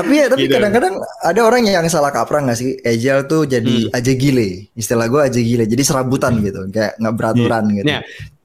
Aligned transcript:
tapi 0.00 0.14
ya 0.16 0.26
tapi 0.32 0.44
kadang-kadang 0.48 0.94
ada 1.20 1.40
orang 1.44 1.68
yang 1.68 1.84
salah 1.92 2.08
kaprah 2.08 2.40
nggak 2.42 2.58
sih? 2.58 2.80
Agile 2.80 3.28
tuh 3.28 3.44
jadi 3.44 3.92
aja 3.92 4.12
gile. 4.16 4.72
Istilah 4.72 5.06
gue 5.06 5.20
aja 5.20 5.40
gile. 5.40 5.64
Jadi 5.68 5.82
serabutan 5.84 6.40
gitu. 6.40 6.66
Kayak 6.72 6.96
nggak 6.96 7.14
beraturan 7.14 7.64
gitu. 7.76 7.86
Ya. 7.86 8.00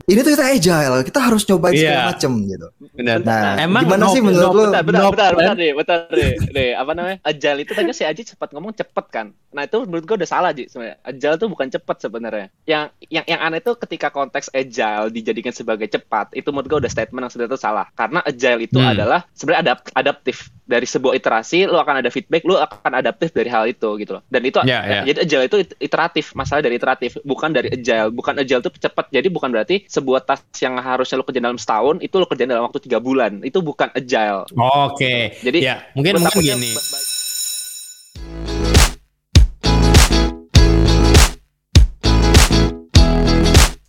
Ini 0.05 0.19
tuh 0.21 0.31
kita 0.31 0.45
agile 0.47 1.01
kita 1.01 1.19
harus 1.19 1.41
nyobain 1.43 1.73
segala 1.73 1.93
Iya. 1.95 2.05
macem 2.07 2.31
gitu 2.45 2.67
Benar. 2.93 3.17
nah 3.21 3.57
Emang 3.57 3.83
gimana 3.83 4.05
no- 4.05 4.13
sih 4.13 4.21
menurut 4.21 4.45
no- 4.45 4.53
lu 4.53 4.63
bentar, 4.63 4.83
bentar, 4.83 5.01
No 5.01 5.09
bentar, 5.09 5.31
bentar 5.33 5.55
deh, 5.55 5.71
bentar 5.73 5.97
deh, 6.07 6.31
deh, 6.47 6.71
apa 6.73 6.91
namanya? 6.93 7.17
Agile 7.21 7.59
itu 7.59 7.71
tadi 7.71 7.91
si 7.91 8.03
Aji 8.03 8.21
cepat 8.25 8.49
ngomong 8.51 8.71
cepet 8.71 9.05
kan. 9.09 9.27
Nah 9.49 9.63
itu 9.63 9.77
menurut 9.81 10.03
gue 10.03 10.15
udah 10.15 10.29
salah 10.29 10.51
Ji 10.51 10.67
sebenarnya. 10.67 10.99
Agile 11.01 11.35
itu 11.35 11.45
bukan 11.47 11.67
cepet 11.69 11.97
sebenarnya. 11.97 12.47
Yang 12.63 12.83
yang 13.09 13.25
yang 13.25 13.39
aneh 13.41 13.59
itu 13.59 13.71
ketika 13.77 14.07
konteks 14.09 14.51
agile 14.51 15.07
dijadikan 15.09 15.51
sebagai 15.51 15.87
cepat, 15.87 16.31
itu 16.33 16.47
menurut 16.49 16.67
gue 16.67 16.79
udah 16.83 16.91
statement 16.91 17.21
yang 17.21 17.31
sebenarnya 17.31 17.51
itu 17.51 17.59
salah. 17.59 17.85
Karena 17.93 18.19
agile 18.21 18.59
itu 18.61 18.77
Hmm. 18.77 18.91
adalah 18.91 19.19
sebenarnya 19.31 19.61
adap- 19.65 19.91
adaptif 19.91 20.37
dari 20.61 20.83
sebuah 20.83 21.13
iterasi, 21.13 21.65
lu 21.65 21.77
akan 21.77 21.95
ada 21.99 22.09
feedback, 22.09 22.43
lu 22.43 22.55
akan 22.55 22.91
adaptif 22.93 23.31
dari 23.31 23.47
hal 23.47 23.63
itu 23.65 23.89
gitu 23.95 24.19
loh. 24.19 24.23
Dan 24.27 24.41
itu 24.43 24.59
Ya, 24.63 24.79
ya. 24.83 25.01
jadi 25.05 25.19
agile 25.23 25.43
itu 25.45 25.57
it- 25.61 25.77
iteratif, 25.79 26.25
masalah 26.33 26.59
dari 26.59 26.75
iteratif, 26.75 27.15
bukan 27.21 27.49
dari 27.49 27.71
agile. 27.71 28.11
Bukan 28.11 28.35
agile 28.35 28.59
itu 28.59 28.71
cepat. 28.75 29.07
Jadi 29.07 29.27
bukan 29.29 29.49
berarti 29.49 29.87
sebuah 29.95 30.27
task 30.27 30.43
yang 30.59 30.75
harusnya 30.75 31.15
lu 31.15 31.23
kerjain 31.23 31.45
dalam 31.47 31.59
setahun 31.59 32.03
itu 32.03 32.15
lu 32.19 32.27
kerjain 32.27 32.51
dalam 32.51 32.67
waktu 32.67 32.83
tiga 32.83 32.99
bulan. 32.99 33.39
Itu 33.47 33.63
bukan 33.63 33.87
agile. 33.95 34.43
Oke. 34.91 35.39
Jadi, 35.39 35.63
ya 35.63 35.79
mungkin 35.95 36.19
mungkin 36.19 36.43
gini. 36.43 36.75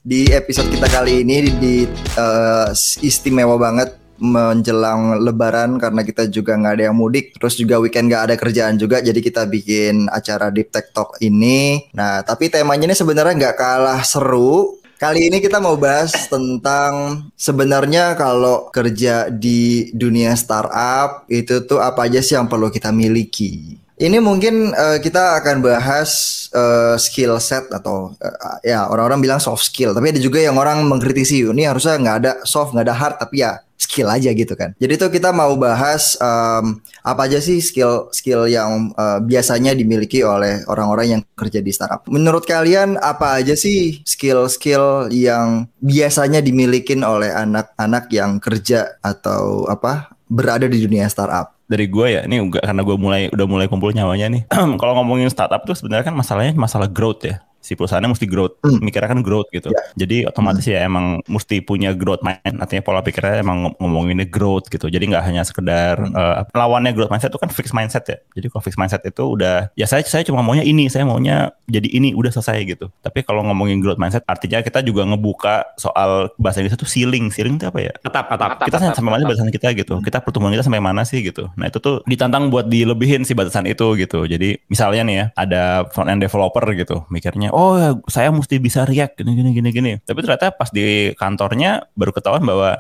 di 0.06 0.30
episode 0.30 0.70
kita 0.70 0.87
kali 0.87 1.27
ini 1.27 1.51
di, 1.51 1.52
di, 1.59 1.74
eh, 2.15 2.70
istimewa 3.02 3.59
banget 3.59 3.98
menjelang 4.16 5.20
lebaran 5.20 5.77
karena 5.77 6.01
kita 6.01 6.30
juga 6.30 6.57
nggak 6.57 6.74
ada 6.79 6.84
yang 6.88 6.96
mudik 6.96 7.37
terus 7.37 7.59
juga 7.59 7.77
weekend 7.77 8.09
nggak 8.09 8.32
ada 8.32 8.34
kerjaan 8.38 8.80
juga 8.80 9.04
jadi 9.04 9.18
kita 9.20 9.45
bikin 9.45 10.09
acara 10.09 10.48
Deep 10.48 10.73
Tech 10.73 10.88
Talk 10.95 11.20
ini 11.20 11.91
nah 11.93 12.24
tapi 12.24 12.48
temanya 12.48 12.88
ini 12.88 12.96
sebenarnya 12.96 13.37
nggak 13.37 13.57
kalah 13.60 14.01
seru 14.07 14.80
Kali 14.96 15.28
ini 15.28 15.44
kita 15.44 15.60
mau 15.60 15.76
bahas 15.76 16.24
tentang 16.24 17.28
sebenarnya 17.36 18.16
kalau 18.16 18.72
kerja 18.72 19.28
di 19.28 19.92
dunia 19.92 20.32
startup 20.32 21.28
itu 21.28 21.68
tuh 21.68 21.84
apa 21.84 22.08
aja 22.08 22.24
sih 22.24 22.32
yang 22.32 22.48
perlu 22.48 22.72
kita 22.72 22.88
miliki. 22.96 23.76
Ini 23.96 24.16
mungkin 24.24 24.72
eh, 24.72 24.96
kita 25.04 25.36
akan 25.40 25.60
bahas 25.60 26.08
eh, 26.48 26.96
skill 26.96 27.36
set 27.44 27.68
atau 27.68 28.16
eh, 28.16 28.72
ya 28.72 28.88
orang-orang 28.88 29.20
bilang 29.20 29.40
soft 29.40 29.68
skill, 29.68 29.92
tapi 29.92 30.16
ada 30.16 30.20
juga 30.20 30.40
yang 30.40 30.56
orang 30.56 30.88
mengkritisi 30.88 31.44
ini 31.44 31.68
harusnya 31.68 32.00
nggak 32.00 32.16
ada 32.24 32.32
soft 32.48 32.72
nggak 32.72 32.86
ada 32.88 32.96
hard 32.96 33.16
tapi 33.20 33.44
ya 33.44 33.60
skill 33.77 34.09
aja 34.10 34.32
gitu 34.32 34.57
kan. 34.57 34.73
Jadi 34.80 34.96
tuh 34.96 35.13
kita 35.13 35.30
mau 35.30 35.55
bahas 35.57 36.16
em, 36.19 36.80
apa 37.05 37.29
aja 37.29 37.38
sih 37.38 37.60
skill 37.60 38.10
skill 38.10 38.49
yang 38.49 38.93
eh, 38.96 39.19
biasanya 39.23 39.77
dimiliki 39.77 40.24
oleh 40.24 40.65
orang-orang 40.66 41.07
yang 41.21 41.23
kerja 41.37 41.60
di 41.60 41.71
startup. 41.71 42.04
Menurut 42.09 42.49
kalian 42.49 42.97
apa 42.99 43.41
aja 43.41 43.54
sih 43.54 44.01
skill-skill 44.02 45.13
yang 45.13 45.69
biasanya 45.79 46.41
dimiliki 46.41 46.97
oleh 46.97 47.29
anak-anak 47.30 48.09
yang 48.09 48.41
kerja 48.41 48.97
atau 49.04 49.69
apa 49.69 50.16
berada 50.27 50.66
di 50.66 50.82
dunia 50.82 51.07
startup? 51.07 51.57
dari 51.66 51.91
gue 51.91 52.07
ya 52.07 52.23
ini 52.24 52.47
karena 52.54 52.82
gue 52.87 52.97
mulai 52.97 53.27
udah 53.35 53.47
mulai 53.47 53.66
kumpul 53.66 53.91
nyawanya 53.91 54.30
nih 54.30 54.43
kalau 54.80 55.02
ngomongin 55.02 55.27
startup 55.27 55.66
tuh 55.66 55.74
sebenarnya 55.74 56.07
kan 56.07 56.15
masalahnya 56.15 56.54
masalah 56.54 56.87
growth 56.87 57.27
ya 57.27 57.43
si 57.66 57.74
perusahaannya 57.74 58.14
mesti 58.14 58.26
growth 58.26 58.54
Hmm. 58.62 58.78
mikirnya 58.78 59.10
kan 59.10 59.20
growth 59.20 59.50
gitu. 59.50 59.68
Ya. 59.68 59.82
jadi 59.98 60.16
otomatis 60.30 60.62
ya 60.62 60.86
emang 60.86 61.18
mesti 61.26 61.59
punya 61.60 61.90
growth 61.92 62.23
mind 62.23 62.62
artinya 62.62 62.82
pola 62.82 63.02
pikirnya 63.02 63.42
emang 63.42 63.58
ngom- 63.66 63.76
ngomonginnya 63.82 64.26
growth 64.26 64.70
gitu. 64.70 64.86
Jadi 64.86 65.10
nggak 65.10 65.25
hanya 65.25 65.42
sekedar 65.42 65.98
eh, 65.98 66.34
lawannya 66.53 66.94
growth 66.94 67.10
mindset 67.10 67.34
itu 67.34 67.41
kan 67.41 67.50
fixed 67.50 67.75
mindset 67.75 68.04
ya. 68.06 68.19
Jadi 68.32 68.47
kalau 68.47 68.62
fixed 68.62 68.78
mindset 68.78 69.03
itu 69.03 69.22
udah 69.26 69.75
ya 69.75 69.84
saya 69.84 70.06
saya 70.06 70.22
cuma 70.22 70.41
maunya 70.41 70.62
ini 70.62 70.86
saya 70.86 71.03
maunya 71.03 71.50
jadi 71.66 71.88
ini 71.88 72.14
udah 72.14 72.31
selesai 72.31 72.62
gitu. 72.62 72.86
Tapi 73.00 73.22
kalau 73.22 73.42
ngomongin 73.42 73.82
growth 73.82 73.98
mindset 73.98 74.22
artinya 74.25 74.62
kita 74.62 74.80
juga 74.80 75.03
ngebuka 75.03 75.74
soal 75.74 76.30
bahasa 76.36 76.60
Inggris 76.60 76.76
itu 76.76 76.86
ceiling. 76.86 77.32
Ceiling 77.32 77.56
itu 77.56 77.66
apa 77.66 77.80
ya? 77.82 77.92
Atap, 78.00 78.26
atap. 78.30 78.48
Atap. 78.56 78.66
kita 78.68 78.78
sampai 78.92 79.10
mana 79.10 79.24
batasan 79.24 79.50
kita 79.50 79.72
gitu. 79.72 79.98
Kita 80.00 80.20
pertumbuhan 80.20 80.52
kita 80.52 80.62
sampai 80.62 80.78
mana 80.78 81.02
sih 81.02 81.24
gitu. 81.24 81.48
Nah 81.56 81.66
itu 81.66 81.80
tuh 81.80 82.04
ditantang 82.04 82.52
buat 82.52 82.68
dilebihin 82.68 83.24
si 83.24 83.32
batasan 83.32 83.66
itu 83.66 83.96
gitu. 83.96 84.24
Jadi 84.24 84.60
misalnya 84.68 85.02
nih 85.02 85.16
ya 85.16 85.24
ada 85.34 85.62
front 85.91 86.06
end 86.06 86.20
developer 86.20 86.62
gitu. 86.76 87.02
Mikirnya 87.08 87.50
oh 87.56 87.72
ya, 87.80 87.96
saya 88.12 88.28
mesti 88.28 88.60
bisa 88.60 88.84
react 88.84 89.16
gini 89.16 89.32
gini 89.32 89.50
gini 89.56 89.68
gini. 89.72 89.92
Tapi 90.04 90.20
ternyata 90.20 90.52
pas 90.52 90.68
di 90.68 91.16
kantornya 91.16 91.88
baru 91.96 92.12
ketahuan 92.12 92.44
bahwa 92.44 92.76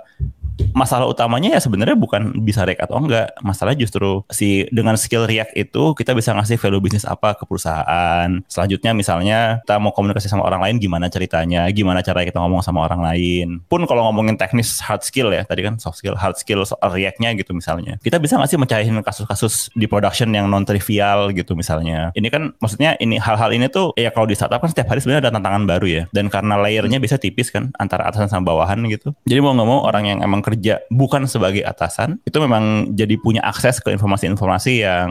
masalah 0.76 1.08
utamanya 1.08 1.56
ya 1.56 1.60
sebenarnya 1.64 1.96
bukan 1.96 2.44
bisa 2.44 2.68
React 2.68 2.84
atau 2.84 3.00
enggak. 3.00 3.32
Masalah 3.40 3.72
justru 3.72 4.20
si 4.28 4.68
dengan 4.68 5.00
skill 5.00 5.24
React 5.24 5.56
itu 5.56 5.82
kita 5.96 6.12
bisa 6.12 6.36
ngasih 6.36 6.60
value 6.60 6.84
bisnis 6.84 7.08
apa 7.08 7.32
ke 7.32 7.48
perusahaan. 7.48 8.28
Selanjutnya 8.44 8.92
misalnya 8.92 9.64
kita 9.64 9.80
mau 9.80 9.96
komunikasi 9.96 10.28
sama 10.28 10.44
orang 10.44 10.60
lain 10.60 10.76
gimana 10.76 11.08
ceritanya, 11.08 11.64
gimana 11.72 12.04
cara 12.04 12.28
kita 12.28 12.36
ngomong 12.44 12.60
sama 12.60 12.84
orang 12.84 13.00
lain. 13.00 13.64
Pun 13.72 13.88
kalau 13.88 14.04
ngomongin 14.12 14.36
teknis 14.36 14.84
hard 14.84 15.00
skill 15.00 15.32
ya, 15.32 15.48
tadi 15.48 15.64
kan 15.64 15.80
soft 15.80 15.96
skill, 15.96 16.12
hard 16.12 16.36
skill 16.36 16.60
soal 16.68 16.92
React-nya 16.92 17.32
gitu 17.40 17.56
misalnya. 17.56 17.96
Kita 18.04 18.20
bisa 18.20 18.36
ngasih 18.36 18.60
mecahin 18.60 19.00
kasus-kasus 19.00 19.72
di 19.72 19.88
production 19.88 20.28
yang 20.28 20.52
non 20.52 20.68
trivial 20.68 21.32
gitu 21.32 21.56
misalnya. 21.56 22.12
Ini 22.12 22.28
kan 22.28 22.52
maksudnya 22.60 23.00
ini 23.00 23.16
hal-hal 23.16 23.48
ini 23.56 23.72
tuh 23.72 23.96
ya 23.96 24.12
kalau 24.12 24.28
di 24.28 24.36
startup 24.36 24.60
kan 24.60 24.68
setiap 24.68 24.92
hari 24.92 25.00
sebenarnya 25.00 25.30
ada 25.30 25.32
tantangan 25.32 25.64
baru 25.64 25.86
ya. 25.88 26.02
Dan 26.12 26.28
karena 26.28 26.60
layernya 26.60 27.00
bisa 27.00 27.16
tipis 27.16 27.48
kan 27.48 27.72
antara 27.80 28.04
atasan 28.04 28.28
sama 28.28 28.52
bawahan 28.52 28.84
gitu. 28.92 29.16
Jadi 29.24 29.40
mau 29.40 29.56
nggak 29.56 29.68
mau 29.68 29.80
orang 29.88 30.04
yang 30.04 30.18
emang 30.20 30.44
kerja 30.44 30.65
bukan 30.90 31.28
sebagai 31.30 31.62
atasan 31.62 32.18
itu 32.26 32.36
memang 32.42 32.94
jadi 32.96 33.14
punya 33.20 33.42
akses 33.46 33.78
ke 33.78 33.94
informasi-informasi 33.94 34.82
yang 34.82 35.10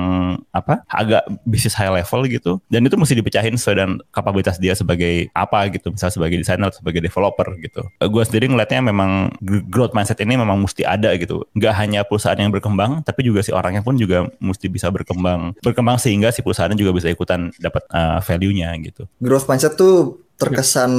apa 0.51 0.83
agak 0.91 1.23
bisnis 1.47 1.75
high 1.77 1.91
level 1.91 2.27
gitu. 2.27 2.59
Dan 2.67 2.83
itu 2.88 2.95
mesti 2.99 3.16
dipecahin 3.16 3.55
sesuai 3.55 3.75
dengan 3.75 3.91
kapabilitas 4.11 4.59
dia 4.59 4.75
sebagai 4.75 5.31
apa 5.31 5.71
gitu. 5.71 5.95
Misalnya 5.95 6.13
sebagai 6.13 6.38
desainer 6.41 6.71
sebagai 6.75 6.99
developer 6.99 7.47
gitu. 7.61 7.88
Gue 8.03 8.23
sendiri 8.27 8.51
ngeliatnya 8.51 8.81
memang 8.83 9.31
gr- 9.39 9.65
growth 9.67 9.95
mindset 9.95 10.19
ini 10.21 10.35
memang 10.35 10.59
mesti 10.59 10.83
ada 10.83 11.15
gitu. 11.15 11.47
Nggak 11.55 11.73
hanya 11.79 12.01
perusahaan 12.03 12.38
yang 12.38 12.51
berkembang 12.51 13.05
tapi 13.05 13.23
juga 13.23 13.39
si 13.45 13.55
orangnya 13.55 13.85
pun 13.85 13.95
juga 13.95 14.27
mesti 14.44 14.67
bisa 14.67 14.91
berkembang. 14.91 15.55
Berkembang 15.63 16.01
sehingga 16.01 16.33
si 16.33 16.44
perusahaannya 16.44 16.77
juga 16.79 16.91
bisa 16.91 17.07
ikutan 17.07 17.53
dapat 17.61 17.85
uh, 17.94 18.19
value-nya 18.19 18.73
gitu. 18.83 19.07
Growth 19.21 19.47
mindset 19.47 19.77
tuh 19.79 20.25
terkesan 20.35 20.91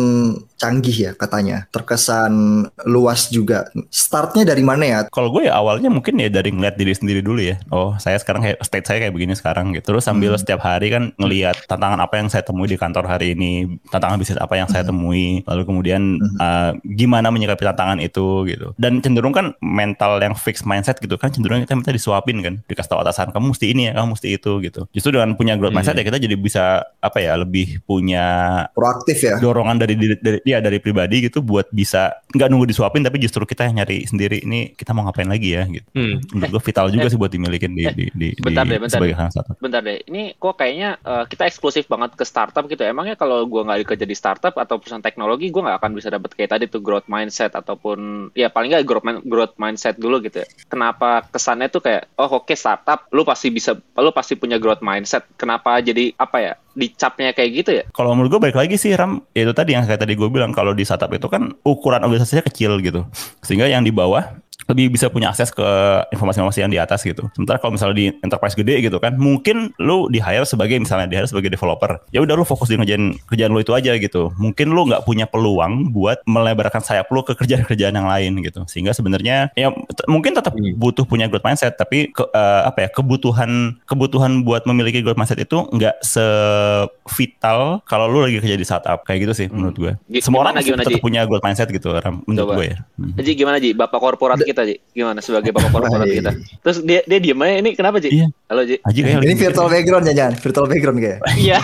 canggih 0.56 0.96
ya 0.96 1.12
katanya, 1.12 1.68
terkesan 1.68 2.64
luas 2.88 3.28
juga. 3.28 3.68
Startnya 3.92 4.48
dari 4.48 4.64
mana 4.64 4.84
ya? 4.88 5.00
Kalau 5.12 5.28
gue 5.28 5.48
ya 5.48 5.60
awalnya 5.60 5.92
mungkin 5.92 6.16
ya 6.16 6.32
dari 6.32 6.48
ngeliat 6.48 6.80
diri 6.80 6.96
sendiri 6.96 7.20
dulu 7.20 7.44
ya. 7.44 7.60
Oh 7.68 7.92
saya 8.00 8.16
sekarang 8.16 8.40
kayak 8.40 8.58
state 8.64 8.86
saya 8.88 8.98
kayak 9.04 9.12
begini 9.12 9.36
sekarang 9.36 9.76
gitu. 9.76 9.92
Terus 9.92 10.08
sambil 10.08 10.32
setiap 10.40 10.64
hari 10.64 10.88
kan 10.88 11.12
ngeliat 11.20 11.68
tantangan 11.68 12.00
apa 12.00 12.14
yang 12.16 12.28
saya 12.32 12.40
temui 12.40 12.66
di 12.72 12.80
kantor 12.80 13.04
hari 13.04 13.36
ini, 13.36 13.68
tantangan 13.92 14.16
bisnis 14.16 14.40
apa 14.40 14.56
yang 14.56 14.68
saya 14.72 14.82
temui, 14.88 15.44
lalu 15.44 15.62
kemudian 15.68 16.16
uh, 16.40 16.72
gimana 16.96 17.28
menyikapi 17.28 17.60
tantangan 17.60 18.00
itu 18.00 18.48
gitu. 18.48 18.72
Dan 18.80 19.04
cenderung 19.04 19.36
kan 19.36 19.52
mental 19.60 20.16
yang 20.24 20.32
fixed 20.32 20.64
mindset 20.64 20.96
gitu 21.04 21.20
kan 21.20 21.28
cenderung 21.28 21.60
kita 21.60 21.76
minta 21.76 21.92
disuapin 21.92 22.40
kan, 22.40 22.54
dikasih 22.64 22.96
tahu 22.96 23.04
atasan 23.04 23.28
kamu 23.28 23.52
mesti 23.52 23.66
ini 23.68 23.82
ya, 23.92 24.00
kamu 24.00 24.16
mesti 24.16 24.28
itu 24.32 24.52
gitu. 24.64 24.80
Justru 24.96 25.12
dengan 25.12 25.36
punya 25.36 25.60
growth 25.60 25.76
mindset 25.76 26.00
ya 26.00 26.04
kita 26.08 26.16
jadi 26.16 26.36
bisa 26.40 26.80
apa 27.04 27.20
ya 27.20 27.36
lebih 27.36 27.84
punya 27.84 28.26
Proaktif 28.72 29.25
ya. 29.26 29.36
dorongan 29.42 29.76
dari 29.82 29.94
dari 29.96 30.38
ya 30.46 30.62
dari 30.62 30.78
pribadi 30.78 31.26
gitu 31.26 31.42
buat 31.42 31.66
bisa 31.74 32.22
nggak 32.30 32.48
nunggu 32.48 32.66
disuapin 32.70 33.02
tapi 33.02 33.18
justru 33.18 33.42
kita 33.42 33.66
yang 33.66 33.82
nyari 33.82 34.06
sendiri 34.06 34.42
ini 34.42 34.72
kita 34.74 34.94
mau 34.94 35.06
ngapain 35.08 35.26
lagi 35.26 35.56
ya 35.56 35.66
gitu. 35.66 35.88
Hmm. 35.94 36.22
Menurut 36.30 36.50
gue 36.58 36.62
vital 36.62 36.86
juga 36.92 37.06
sih 37.10 37.18
buat 37.18 37.32
dimilikin 37.32 37.72
di 37.74 37.84
di 37.92 38.06
di, 38.14 38.28
Bentar 38.38 38.64
di 38.64 38.76
deh, 38.76 38.78
bentar 38.82 38.98
sebagai 38.98 39.16
salah 39.16 39.32
satu. 39.32 39.50
Bentar 39.58 39.80
deh, 39.82 39.98
ini 40.06 40.34
kok 40.36 40.54
kayaknya 40.58 41.00
eh, 41.00 41.24
kita 41.26 41.42
eksklusif 41.48 41.84
banget 41.90 42.14
ke 42.14 42.24
startup 42.24 42.64
gitu. 42.66 42.82
Emangnya 42.84 43.16
kalau 43.18 43.44
gua 43.48 43.66
nggak 43.66 43.96
kerja 43.96 44.06
di 44.06 44.16
startup 44.16 44.54
atau 44.56 44.78
perusahaan 44.78 45.02
teknologi, 45.02 45.48
gua 45.50 45.70
nggak 45.70 45.78
akan 45.82 45.92
bisa 45.96 46.08
dapat 46.12 46.30
kayak 46.34 46.50
tadi 46.56 46.64
tuh 46.68 46.80
growth 46.84 47.08
mindset 47.08 47.54
ataupun 47.54 48.30
ya 48.36 48.52
paling 48.52 48.74
nggak 48.74 48.84
growth, 48.86 49.06
growth 49.24 49.54
mindset 49.56 49.96
dulu 49.96 50.20
gitu 50.22 50.42
ya. 50.42 50.46
Kenapa 50.68 51.24
kesannya 51.30 51.68
tuh 51.72 51.82
kayak 51.82 52.12
oh 52.20 52.42
oke 52.42 52.54
startup, 52.54 53.08
lu 53.10 53.22
pasti 53.22 53.48
bisa, 53.50 53.74
lu 53.76 54.10
pasti 54.12 54.34
punya 54.36 54.60
growth 54.60 54.84
mindset. 54.84 55.26
Kenapa 55.38 55.78
jadi 55.80 56.12
apa 56.16 56.38
ya 56.42 56.54
dicapnya 56.76 57.32
kayak 57.32 57.50
gitu 57.56 57.70
ya? 57.80 57.84
Kalau 57.90 58.12
menurut 58.12 58.36
gue 58.36 58.40
balik 58.46 58.60
lagi 58.60 58.76
sih 58.76 58.92
Ram, 58.92 59.24
ya 59.32 59.48
itu 59.48 59.56
tadi 59.56 59.72
yang 59.72 59.88
kayak 59.88 60.04
tadi 60.04 60.12
gue 60.12 60.28
bilang 60.28 60.52
kalau 60.52 60.76
di 60.76 60.84
startup 60.84 61.08
itu 61.16 61.26
kan 61.26 61.56
ukuran 61.64 62.04
organisasinya 62.04 62.44
kecil 62.44 62.76
gitu, 62.84 63.08
sehingga 63.40 63.64
yang 63.66 63.80
di 63.82 63.90
bawah 63.90 64.36
lebih 64.66 64.98
bisa 64.98 65.06
punya 65.10 65.30
akses 65.30 65.54
ke 65.54 65.66
informasi-informasi 66.10 66.60
yang 66.62 66.72
di 66.72 66.80
atas 66.80 67.06
gitu. 67.06 67.30
Sementara 67.34 67.62
kalau 67.62 67.74
misalnya 67.74 67.96
di 67.96 68.06
enterprise 68.22 68.58
gede 68.58 68.82
gitu 68.82 68.98
kan, 68.98 69.14
mungkin 69.14 69.70
lu 69.78 70.10
di 70.10 70.18
hire 70.18 70.46
sebagai 70.46 70.78
misalnya 70.78 71.06
di 71.06 71.14
hire 71.18 71.28
sebagai 71.30 71.54
developer, 71.54 72.02
ya 72.10 72.22
udah 72.22 72.34
lu 72.34 72.42
fokus 72.42 72.70
di 72.70 72.76
ngerjain 72.78 73.14
kerjaan 73.30 73.50
lu 73.54 73.62
itu 73.62 73.72
aja 73.74 73.94
gitu. 73.94 74.34
Mungkin 74.38 74.74
lu 74.74 74.90
nggak 74.90 75.06
punya 75.06 75.26
peluang 75.30 75.94
buat 75.94 76.22
melebarkan 76.26 76.82
sayap 76.82 77.06
lu 77.14 77.22
ke 77.22 77.38
kerjaan-kerjaan 77.38 77.94
yang 77.94 78.08
lain 78.10 78.42
gitu. 78.42 78.66
Sehingga 78.66 78.90
sebenarnya 78.90 79.54
ya 79.54 79.70
mungkin 80.10 80.34
tetap 80.34 80.54
butuh 80.56 81.06
punya 81.06 81.30
growth 81.30 81.46
mindset, 81.46 81.78
tapi 81.78 82.10
ke, 82.10 82.26
eh, 82.26 82.62
apa 82.66 82.86
ya 82.86 82.88
kebutuhan 82.90 83.78
kebutuhan 83.86 84.42
buat 84.42 84.66
memiliki 84.66 85.02
growth 85.02 85.18
mindset 85.18 85.38
itu 85.42 85.62
nggak 85.70 86.02
sevital 86.02 87.82
kalau 87.86 88.06
lu 88.10 88.24
lagi 88.24 88.42
kerja 88.42 88.56
di 88.58 88.66
startup 88.66 89.04
kayak 89.04 89.28
gitu 89.28 89.32
sih 89.34 89.46
menurut 89.52 89.76
gue. 89.76 89.92
Semua 90.18 90.46
orang 90.46 90.58
gimana, 90.58 90.82
tetap 90.82 90.98
Ji? 90.98 91.02
punya 91.02 91.22
growth 91.28 91.44
mindset 91.44 91.68
gitu 91.70 91.92
Ram, 91.92 92.24
menurut 92.26 92.48
Coba. 92.50 92.56
gue 92.58 92.66
ya. 92.72 92.78
Hmm. 92.96 93.12
Jadi 93.18 93.30
gimana 93.36 93.56
Ji, 93.60 93.70
bapak 93.76 93.98
korporat 94.00 94.38
kita 94.40 94.55
kita, 94.56 94.64
Ji. 94.64 94.76
Gimana 94.96 95.20
sebagai 95.20 95.52
bapak 95.52 95.68
korporat 95.68 96.08
kita? 96.16 96.32
Terus 96.64 96.80
dia 96.80 97.04
dia 97.04 97.18
diem 97.20 97.36
aja 97.44 97.54
ini 97.60 97.70
kenapa, 97.76 98.00
Ji? 98.00 98.08
Iya. 98.08 98.26
Halo, 98.48 98.64
Ji. 98.64 98.80
Aji 98.80 99.00
kayak 99.04 99.20
Ini 99.20 99.34
virtual 99.36 99.68
background 99.68 100.04
ya 100.08 100.14
jangan, 100.16 100.34
virtual 100.40 100.66
background 100.72 100.98
kayak. 101.04 101.20
Iya, 101.44 101.58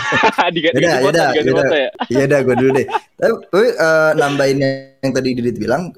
diganti 0.53 0.85
foto, 1.01 1.17
diganti 1.33 1.51
foto 1.57 1.75
ya. 1.75 1.89
Iya 2.13 2.23
dah, 2.29 2.39
gue 2.45 2.55
dulu 2.61 2.69
deh. 2.77 2.85
Tapi, 3.17 3.33
tapi, 3.49 3.67
eh, 3.73 4.11
nambahin 4.21 4.57
yang 5.03 5.11
tadi 5.11 5.35
Didit 5.35 5.59
bilang, 5.59 5.91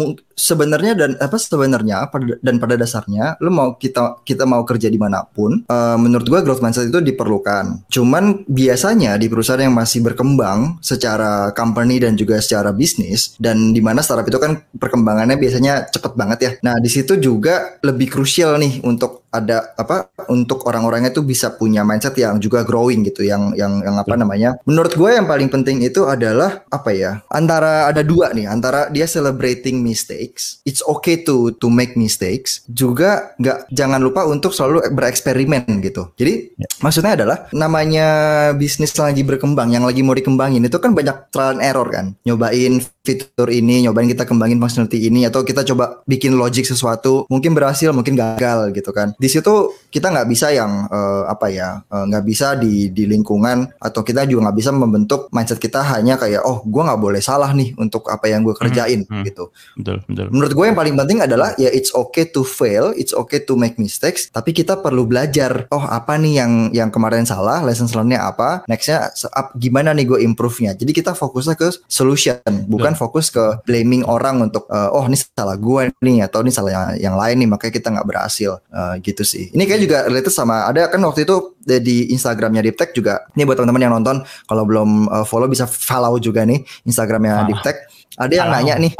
mung- 0.00 0.16
sebenarnya 0.32 0.92
dan 0.96 1.10
apa 1.20 1.36
sebenarnya 1.36 2.08
pada- 2.08 2.40
dan 2.40 2.56
pada 2.56 2.76
dasarnya, 2.76 3.36
lu 3.44 3.52
mau 3.52 3.76
kita 3.76 4.20
kita 4.24 4.48
mau 4.48 4.64
kerja 4.64 4.88
di 4.88 4.96
mana 4.96 5.24
pun, 5.24 5.64
eh, 5.68 5.96
menurut 6.00 6.24
gue 6.24 6.40
growth 6.40 6.64
mindset 6.64 6.88
itu 6.88 7.00
diperlukan. 7.04 7.88
Cuman 7.92 8.48
biasanya 8.48 9.20
di 9.20 9.28
perusahaan 9.28 9.60
yang 9.60 9.76
masih 9.76 10.00
berkembang 10.00 10.80
secara 10.80 11.52
company 11.52 12.00
dan 12.00 12.16
juga 12.16 12.40
secara 12.40 12.72
bisnis, 12.72 13.36
dan 13.36 13.76
di 13.76 13.80
mana 13.84 14.00
startup 14.00 14.28
itu 14.28 14.40
kan 14.40 14.60
perkembangannya 14.72 15.36
biasanya 15.36 15.88
cepet 15.92 16.12
banget 16.16 16.38
ya. 16.40 16.50
Nah 16.64 16.80
di 16.80 16.88
situ 16.88 17.20
juga 17.20 17.76
lebih 17.84 18.08
krusial 18.08 18.56
nih 18.56 18.80
untuk 18.84 19.25
ada 19.42 19.76
apa 19.76 20.08
untuk 20.32 20.64
orang-orangnya 20.66 21.12
tuh 21.12 21.24
bisa 21.24 21.54
punya 21.54 21.84
mindset 21.86 22.16
yang 22.18 22.40
juga 22.40 22.64
growing 22.64 23.06
gitu 23.06 23.22
yang 23.22 23.52
yang 23.54 23.84
yang 23.84 23.96
apa 24.00 24.14
namanya. 24.16 24.56
Menurut 24.64 24.96
gue 24.96 25.10
yang 25.12 25.28
paling 25.28 25.52
penting 25.52 25.84
itu 25.84 26.08
adalah 26.08 26.64
apa 26.72 26.90
ya 26.92 27.22
antara 27.30 27.88
ada 27.88 28.00
dua 28.00 28.32
nih 28.32 28.48
antara 28.48 28.88
dia 28.90 29.04
celebrating 29.04 29.84
mistakes 29.84 30.60
it's 30.64 30.82
okay 30.84 31.20
to 31.22 31.54
to 31.60 31.70
make 31.70 31.94
mistakes 31.94 32.64
juga 32.66 33.36
nggak 33.38 33.70
jangan 33.70 34.00
lupa 34.02 34.24
untuk 34.26 34.50
selalu 34.52 34.88
bereksperimen 34.92 35.66
gitu. 35.84 36.10
Jadi 36.16 36.56
maksudnya 36.80 37.14
adalah 37.14 37.38
namanya 37.52 38.08
bisnis 38.56 38.92
lagi 38.96 39.22
berkembang 39.22 39.72
yang 39.72 39.84
lagi 39.84 40.00
mau 40.02 40.16
dikembangin 40.16 40.66
itu 40.66 40.78
kan 40.80 40.92
banyak 40.92 41.30
trial 41.30 41.58
and 41.58 41.62
error 41.62 41.88
kan. 41.88 42.16
Nyobain 42.26 42.82
fitur 43.06 43.46
ini 43.54 43.86
nyobain 43.86 44.10
kita 44.10 44.26
kembangin 44.26 44.58
functionality 44.58 45.06
ini 45.06 45.30
atau 45.30 45.46
kita 45.46 45.62
coba 45.62 46.02
bikin 46.10 46.34
logic 46.34 46.66
sesuatu 46.66 47.30
mungkin 47.30 47.54
berhasil 47.54 47.94
mungkin 47.94 48.18
gagal 48.18 48.74
gitu 48.74 48.90
kan 48.90 49.14
di 49.16 49.30
situ 49.30 49.70
kita 49.94 50.10
nggak 50.10 50.26
bisa 50.26 50.50
yang 50.50 50.90
eh, 50.90 51.22
apa 51.30 51.46
ya 51.54 51.86
eh, 51.86 52.04
nggak 52.10 52.24
bisa 52.26 52.58
di 52.58 52.90
di 52.90 53.06
lingkungan 53.06 53.78
atau 53.78 54.02
kita 54.02 54.26
juga 54.26 54.50
nggak 54.50 54.58
bisa 54.58 54.70
membentuk 54.74 55.30
mindset 55.30 55.62
kita 55.62 55.86
hanya 55.86 56.18
kayak 56.18 56.42
oh 56.42 56.66
gua 56.66 56.90
nggak 56.90 57.00
boleh 57.00 57.22
salah 57.22 57.54
nih 57.54 57.78
untuk 57.78 58.10
apa 58.10 58.26
yang 58.26 58.42
gue 58.42 58.54
kerjain 58.58 59.06
hmm. 59.06 59.22
gitu 59.22 59.54
betul 59.78 60.02
betul. 60.08 60.26
Menurut 60.32 60.52
gue 60.56 60.64
yang 60.66 60.78
paling 60.78 60.94
penting 60.96 61.18
adalah 61.22 61.52
ya 61.60 61.70
it's 61.70 61.92
okay 61.92 62.24
to 62.26 62.42
fail, 62.42 62.90
it's 62.96 63.12
okay 63.12 63.38
to 63.44 63.54
make 63.54 63.76
mistakes, 63.76 64.32
tapi 64.32 64.56
kita 64.56 64.80
perlu 64.80 65.04
belajar. 65.04 65.68
Oh 65.70 65.84
apa 65.84 66.16
nih 66.16 66.40
yang 66.40 66.52
yang 66.72 66.88
kemarin 66.88 67.28
salah, 67.28 67.60
lesson 67.62 67.86
learned-nya 67.92 68.26
apa, 68.26 68.64
nextnya 68.66 69.12
gimana 69.60 69.92
nih 69.92 70.08
gue 70.08 70.18
improve-nya. 70.24 70.74
Jadi 70.74 70.90
kita 70.96 71.12
fokusnya 71.12 71.54
ke 71.54 71.68
solution, 71.86 72.40
bukan 72.66 72.95
fokus 72.96 73.28
ke 73.28 73.60
blaming 73.62 74.02
orang 74.02 74.42
untuk 74.42 74.66
eh, 74.66 74.88
oh 74.90 75.04
ini 75.04 75.14
salah 75.14 75.54
gue 75.54 75.92
nih 76.00 76.24
atau 76.24 76.40
ini 76.40 76.50
salah 76.50 76.72
yang, 76.72 76.86
yang 76.98 77.14
lain 77.14 77.36
nih 77.38 77.48
makanya 77.48 77.72
kita 77.74 77.88
nggak 77.92 78.08
berhasil 78.08 78.58
Eh, 78.66 78.94
gitu 79.00 79.22
sih. 79.22 79.48
Ini 79.52 79.62
kayak 79.62 79.80
juga 79.80 79.98
related 80.04 80.28
sama 80.28 80.64
ada 80.64 80.88
kan 80.88 81.00
waktu 81.00 81.24
itu 81.24 81.56
di- 81.58 81.80
di 81.80 81.96
Instagramnya 82.10 82.60
Diptek 82.60 82.92
juga. 82.92 83.24
Ini 83.32 83.44
buat 83.44 83.56
teman-teman 83.56 83.82
yang 83.82 83.94
nonton 83.94 84.16
kalau 84.44 84.64
belum 84.64 84.88
eh, 85.06 85.24
follow 85.24 85.46
bisa 85.46 85.64
follow 85.64 86.16
juga 86.16 86.42
nih 86.42 86.60
Instagramnya 86.82 87.32
Ah. 87.36 87.46
Diptek. 87.46 87.76
Ada 88.16 88.32
yang 88.32 88.48
Alah, 88.48 88.64
nanya 88.64 88.74
nih 88.80 88.92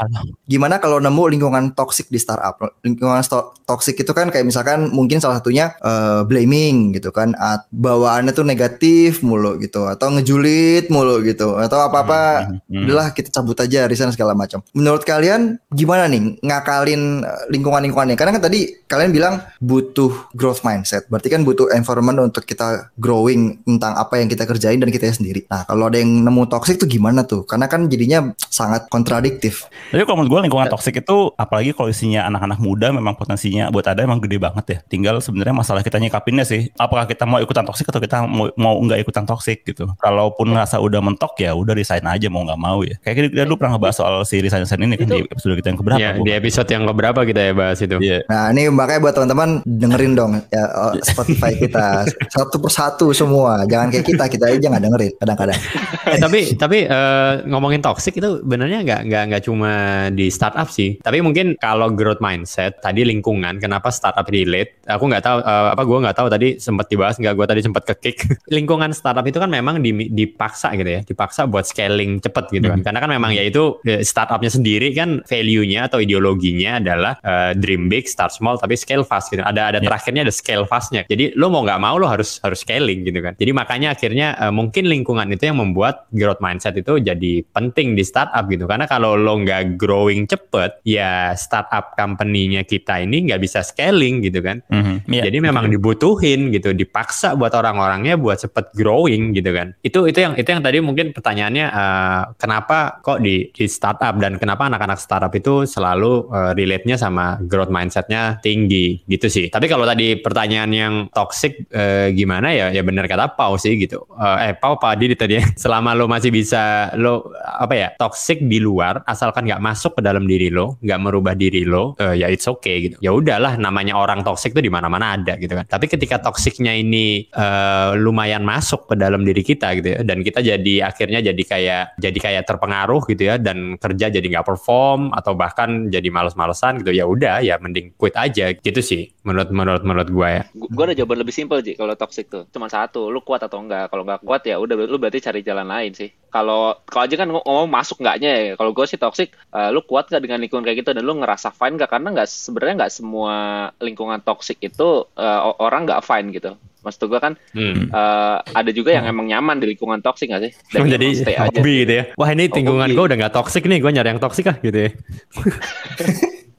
gimana 0.45 0.77
kalau 0.77 1.01
nemu 1.01 1.23
lingkungan 1.27 1.73
toxic 1.73 2.05
di 2.05 2.17
startup? 2.17 2.53
Lingkungan 2.85 3.17
toxic 3.65 3.97
itu 3.97 4.11
kan 4.13 4.29
kayak 4.29 4.45
misalkan 4.45 4.93
mungkin 4.93 5.17
salah 5.17 5.41
satunya 5.41 5.73
eh, 5.79 6.21
blaming 6.21 6.93
gitu 6.93 7.09
kan, 7.09 7.33
At- 7.33 7.65
bawaannya 7.69 8.29
tuh 8.31 8.45
negatif 8.45 9.19
mulu 9.21 9.57
gitu, 9.57 9.89
atau 9.89 10.13
ngejulit 10.13 10.87
mulu 10.89 11.23
gitu, 11.23 11.57
atau 11.57 11.81
apa-apa, 11.81 12.21
Hmm, 12.45 12.51
hmm, 12.53 12.61
hmm. 12.69 12.83
udahlah 12.85 13.07
kita 13.09 13.29
cabut 13.31 13.57
aja 13.57 13.86
resign 13.87 14.11
segala 14.13 14.37
macam. 14.37 14.61
Menurut 14.75 15.03
kalian 15.07 15.57
gimana 15.71 16.05
nih 16.11 16.37
ngakalin 16.43 17.23
eh, 17.23 17.43
lingkungan-lingkungannya? 17.51 18.15
Karena 18.19 18.35
kan 18.35 18.43
tadi 18.43 18.69
kalian 18.87 19.11
bilang 19.11 19.41
butuh 19.63 20.31
growth 20.35 20.63
mindset, 20.63 21.07
berarti 21.07 21.31
kan 21.31 21.41
butuh 21.43 21.71
environment 21.73 22.31
untuk 22.31 22.43
kita 22.43 22.91
growing 22.99 23.59
tentang 23.63 23.95
apa 23.95 24.19
yang 24.19 24.27
kita 24.27 24.43
kerjain 24.43 24.79
dan 24.79 24.91
kita 24.91 25.09
sendiri. 25.11 25.47
Nah 25.47 25.63
kalau 25.65 25.87
ada 25.87 25.99
yang 25.99 26.23
nemu 26.23 26.47
toxic 26.51 26.79
tuh 26.79 26.87
gimana 26.87 27.23
tuh? 27.23 27.47
Karena 27.47 27.65
kan 27.71 27.87
jadinya 27.87 28.31
sangat 28.51 28.87
kontradiktif. 28.91 29.67
Tapi 29.91 30.03
kalau 30.03 30.23
menurut 30.23 30.31
gue 30.39 30.41
lingkungan 30.51 30.67
toksik 30.67 30.99
itu 30.99 31.31
apalagi 31.35 31.71
kalau 31.71 31.89
isinya 31.91 32.27
anak-anak 32.27 32.59
muda 32.59 32.91
memang 32.91 33.15
potensinya 33.15 33.71
buat 33.71 33.87
ada 33.87 34.03
emang 34.03 34.19
gede 34.19 34.37
banget 34.41 34.65
ya. 34.67 34.77
Tinggal 34.87 35.23
sebenarnya 35.23 35.55
masalah 35.55 35.81
kita 35.81 36.01
nyikapinnya 36.01 36.43
sih. 36.43 36.69
Apakah 36.75 37.07
kita 37.07 37.23
mau 37.23 37.39
ikutan 37.39 37.63
toksik 37.63 37.87
atau 37.87 38.01
kita 38.03 38.25
mau 38.27 38.51
mau 38.57 38.75
nggak 38.81 39.05
ikutan 39.05 39.23
toksik 39.23 39.63
gitu. 39.63 39.87
Kalaupun 40.01 40.51
ngerasa 40.51 40.81
udah 40.81 40.99
mentok 40.99 41.39
ya 41.39 41.53
udah 41.53 41.73
resign 41.77 42.03
aja 42.03 42.27
mau 42.27 42.43
nggak 42.43 42.59
mau 42.59 42.81
ya. 42.83 42.97
Kayak 43.01 43.31
kita 43.31 43.45
dulu 43.47 43.61
pernah 43.61 43.76
ngebahas 43.77 43.95
soal 43.95 44.13
si 44.25 44.41
resign 44.41 44.65
resign 44.65 44.81
ini 44.83 44.97
kan 44.97 45.07
Itu- 45.07 45.15
di 45.15 45.21
episode 45.29 45.53
kita 45.61 45.67
yang 45.69 45.79
keberapa? 45.79 45.99
Iya, 46.01 46.09
gua 46.17 46.25
di 46.25 46.33
episode 46.33 46.69
yang 46.73 46.83
keberapa 46.89 47.19
kita 47.23 47.41
ya 47.41 47.53
bahas 47.53 47.79
itu. 47.79 47.97
Iya. 48.01 48.19
Nah 48.27 48.43
ini 48.51 48.61
makanya 48.73 48.99
buat 49.05 49.13
teman-teman 49.13 49.49
dengerin 49.63 50.13
dong 50.17 50.31
ya 50.49 50.63
oh, 50.73 50.93
Spotify 51.05 51.51
kita 51.55 51.87
satu 52.33 52.57
persatu 52.57 53.07
semua. 53.13 53.63
Jangan 53.69 53.93
kayak 53.93 54.05
kita 54.05 54.25
kita 54.27 54.45
aja 54.51 54.65
nggak 54.67 54.83
dengerin 54.83 55.13
kadang-kadang. 55.21 55.61
Eh, 56.07 56.23
tapi 56.23 56.55
tapi 56.55 56.87
eh, 56.87 57.33
ngomongin 57.51 57.83
toxic 57.83 58.15
itu 58.15 58.39
benernya 58.39 58.79
nggak 58.79 59.01
nggak 59.11 59.23
nggak 59.27 59.43
cuma 59.43 59.71
di 60.07 60.31
startup 60.31 60.71
sih. 60.71 60.95
Tapi 61.03 61.19
mungkin 61.19 61.59
kalau 61.59 61.91
growth 61.91 62.23
mindset 62.23 62.79
tadi 62.79 63.03
lingkungan, 63.03 63.59
kenapa 63.59 63.91
startup 63.91 64.23
relate? 64.31 64.79
Aku 64.87 65.03
nggak 65.11 65.19
tahu 65.19 65.37
eh, 65.43 65.67
apa 65.75 65.83
gue 65.83 65.97
nggak 66.07 66.15
tahu 66.15 66.27
tadi 66.31 66.47
sempat 66.63 66.87
dibahas 66.87 67.19
nggak? 67.19 67.33
Gue 67.35 67.43
tadi 67.43 67.59
sempat 67.59 67.83
ke 67.83 67.95
kick. 67.99 68.17
lingkungan 68.55 68.95
startup 68.95 69.27
itu 69.27 69.35
kan 69.35 69.51
memang 69.51 69.83
di- 69.83 70.07
dipaksa 70.07 70.71
gitu 70.79 70.87
ya, 70.87 71.01
dipaksa 71.03 71.43
buat 71.43 71.67
scaling 71.67 72.23
cepet 72.23 72.55
gitu 72.55 72.71
kan. 72.71 72.79
Karena 72.87 72.99
kan 73.03 73.11
memang 73.11 73.35
ya 73.35 73.43
itu 73.43 73.56
eh, 73.83 74.01
startupnya 74.01 74.49
sendiri 74.49 74.93
kan 74.93 75.21
value-nya 75.23 75.87
atau 75.87 75.99
ideologinya 75.99 76.79
adalah 76.79 77.13
eh, 77.21 77.51
dream 77.55 77.87
big, 77.87 78.05
start 78.05 78.31
small, 78.31 78.57
tapi 78.57 78.75
scale 78.75 79.03
fast 79.03 79.29
gitu. 79.29 79.41
Ada 79.41 79.75
ada 79.75 79.79
Ya. 79.79 79.87
terakhirnya 79.87 80.21
ada 80.25 80.33
scale 80.33 80.65
fastnya. 80.65 81.01
Jadi 81.05 81.37
lo 81.37 81.47
mau 81.47 81.61
nggak 81.61 81.79
mau 81.79 81.95
lo 81.95 82.09
harus 82.09 82.41
harus 82.41 82.61
scaling 82.61 83.05
gitu 83.05 83.19
kan. 83.21 83.33
Jadi 83.37 83.51
makanya 83.51 83.93
akhirnya 83.93 84.27
eh, 84.37 84.53
mungkin 84.53 84.85
lingkungan 84.85 85.27
itu 85.29 85.43
yang 85.45 85.57
membuat 85.57 86.09
growth 86.11 86.41
mindset 86.41 86.75
itu 86.75 86.97
jadi 86.99 87.45
penting 87.51 87.93
di 87.93 88.03
startup 88.03 88.45
gitu. 88.47 88.65
Karena 88.65 88.85
kalau 88.85 89.15
lo 89.15 89.37
nggak 89.37 89.77
growing 89.77 90.25
cepet, 90.25 90.81
ya 90.83 91.31
startup 91.33 91.93
company-nya 91.93 92.63
kita 92.63 92.99
ini 92.99 93.29
nggak 93.29 93.39
bisa 93.39 93.61
scaling 93.61 94.19
gitu 94.21 94.41
kan. 94.41 94.59
Mhm. 94.67 95.07
Iya. 95.07 95.23
Jadi 95.29 95.37
memang 95.39 95.69
dibutuhin 95.69 96.51
gitu, 96.51 96.73
dipaksa 96.73 97.33
buat 97.33 97.53
orang-orangnya 97.53 98.17
buat 98.17 98.37
cepet 98.37 98.73
growing 98.73 99.31
gitu 99.31 99.51
kan. 99.53 99.71
Itu 99.79 100.05
itu 100.05 100.19
yang 100.19 100.33
itu 100.35 100.47
yang 100.47 100.61
tadi 100.61 100.77
mungkin 100.79 101.11
pertanyaannya 101.11 101.65
eh, 101.67 102.21
kenapa 102.35 102.99
kok 102.99 103.19
di 103.19 103.46
di 103.53 103.65
startup 103.69 104.19
dan 104.19 104.35
kenapa 104.35 104.67
anak-anak 104.67 104.99
startup 104.99 105.31
itu 105.33 105.63
selalu 105.63 106.27
eh, 106.29 106.51
relate-nya 106.57 106.99
sama 106.99 107.39
growth 107.43 107.71
mindset-nya 107.71 108.43
tinggi 108.43 109.01
gitu 109.07 109.27
sih. 109.31 109.47
Tapi 109.47 109.65
kalau 109.71 109.87
tadi 109.87 110.19
pertanyaan 110.19 110.71
yang 110.71 110.93
toxic 111.15 111.67
eh, 111.71 112.11
gimana 112.11 112.51
ya 112.51 112.67
ya 112.73 112.81
benar 112.83 113.07
kata 113.07 113.33
Pau 113.37 113.55
sih 113.55 113.79
gitu. 113.79 114.03
Eh, 114.17 114.51
eh 114.51 114.53
Pau 114.57 114.75
Pak 114.75 114.97
Adi 114.97 115.15
tadi 115.15 115.39
ya. 115.39 115.43
Selama 115.63 115.95
lo 115.95 116.05
masih 116.11 116.29
bisa 116.33 116.91
lo 116.99 117.31
apa 117.43 117.73
ya 117.73 117.87
toxic 117.95 118.43
di 118.43 118.59
luar 118.59 119.01
asalkan 119.07 119.47
nggak 119.47 119.63
masuk 119.63 119.97
ke 119.97 120.01
dalam 120.03 120.27
diri 120.27 120.51
lo, 120.51 120.75
nggak 120.83 120.99
merubah 120.99 121.33
diri 121.33 121.63
lo, 121.63 121.95
eh, 121.97 122.19
ya 122.19 122.27
it's 122.27 122.45
okay 122.45 122.89
gitu. 122.89 122.95
Ya 122.99 123.15
udahlah 123.15 123.55
namanya 123.55 123.95
orang 123.95 124.21
toxic 124.21 124.51
tuh 124.51 124.63
di 124.63 124.71
mana-mana 124.71 125.15
ada 125.15 125.39
gitu 125.39 125.53
kan. 125.55 125.65
Tapi 125.65 125.85
ketika 125.87 126.19
toksiknya 126.19 126.75
ini 126.75 127.29
eh, 127.31 127.91
lumayan 127.95 128.43
masuk 128.43 128.91
ke 128.91 128.95
dalam 128.99 129.23
diri 129.23 129.41
kita 129.41 129.77
gitu 129.77 129.87
ya 129.95 129.99
dan 130.03 130.21
kita 130.21 130.39
jadi 130.43 130.75
akhirnya 130.89 131.19
jadi 131.23 131.43
kayak 131.43 131.83
jadi 131.97 132.17
kayak 132.17 132.43
terpengaruh 132.47 133.01
gitu 133.07 133.23
ya 133.27 133.36
dan 133.39 133.77
kerja 133.77 134.11
jadi 134.11 134.23
nggak 134.23 134.47
perform 134.47 135.13
atau 135.13 135.33
bahkan 135.33 135.87
jadi 135.87 136.09
males-malesan 136.11 136.81
gitu 136.83 136.91
ya 136.93 137.05
udah 137.07 137.39
ya 137.41 137.57
mending 137.57 137.93
quit 137.95 138.13
aja 138.17 138.53
gitu 138.53 138.81
sih 138.81 139.09
menurut 139.23 139.49
menurut 139.51 139.83
menurut 139.83 140.09
gue 140.09 140.27
ya. 140.27 140.43
Gue 140.55 140.83
ada 140.87 140.95
jawaban 140.95 141.19
lebih 141.21 141.35
simpel 141.35 141.59
Ji 141.63 141.75
kalau 141.75 141.93
toxic 141.99 142.31
tuh. 142.31 142.43
Cuma 142.51 142.71
satu, 142.71 143.11
lu 143.11 143.19
kuat 143.23 143.43
atau 143.43 143.59
enggak. 143.59 143.91
Kalau 143.91 144.03
nggak 144.07 144.21
kuat 144.23 144.41
ya 144.47 144.55
udah 144.59 144.75
lu 144.87 144.97
berarti 144.99 145.19
cari 145.19 145.43
jalan 145.43 145.67
lain 145.67 145.91
sih. 145.93 146.09
Kalau 146.27 146.75
kalau 146.87 147.07
aja 147.07 147.15
kan 147.15 147.27
ngomong 147.31 147.67
masuk 147.71 148.03
nggaknya 148.03 148.29
ya. 148.29 148.53
Kalau 148.55 148.71
gue 148.71 148.85
sih 148.87 148.99
toxic, 148.99 149.33
eh, 149.33 149.69
lu 149.71 149.83
kuat 149.83 150.07
nggak 150.07 150.23
dengan 150.23 150.39
lingkungan 150.43 150.63
kayak 150.63 150.83
gitu 150.85 150.91
dan 150.95 151.03
lu 151.03 151.13
ngerasa 151.19 151.51
fine 151.51 151.75
nggak? 151.75 151.89
Karena 151.91 152.07
nggak 152.13 152.27
sebenarnya 152.29 152.75
nggak 152.85 152.93
semua 152.93 153.35
lingkungan 153.83 154.19
toxic 154.23 154.57
itu 154.63 155.07
o- 155.17 155.57
orang 155.59 155.87
nggak 155.87 156.03
fine 156.03 156.31
gitu. 156.31 156.55
Maksud 156.87 157.03
gue 157.03 157.19
kan 157.19 157.35
Hmm. 157.51 157.91
eh, 157.91 158.37
ada 158.47 158.71
juga 158.71 158.95
yang 158.95 159.03
emang 159.05 159.27
nyaman 159.27 159.59
di 159.59 159.67
lingkungan 159.67 159.99
toxic 159.99 160.31
nggak 160.31 160.41
sih? 160.41 160.51
Dan 160.71 160.87
jadi 160.87 161.03
emang 161.05 161.19
stay 161.19 161.35
aja. 161.35 161.51
hobi 161.51 161.73
gitu 161.83 161.93
ya. 161.93 162.03
Wah 162.15 162.29
ini 162.31 162.47
Oh, 162.47 162.55
lingkungan 162.55 162.87
hobi. 162.87 162.95
gue 162.95 163.03
udah 163.03 163.17
nggak 163.19 163.33
toxic 163.35 163.61
nih, 163.61 163.77
gue 163.77 163.91
nyari 163.91 164.09
yang 164.09 164.21
toxic 164.23 164.45
ah 164.47 164.55
gitu 164.57 164.79
ya. 164.79 164.89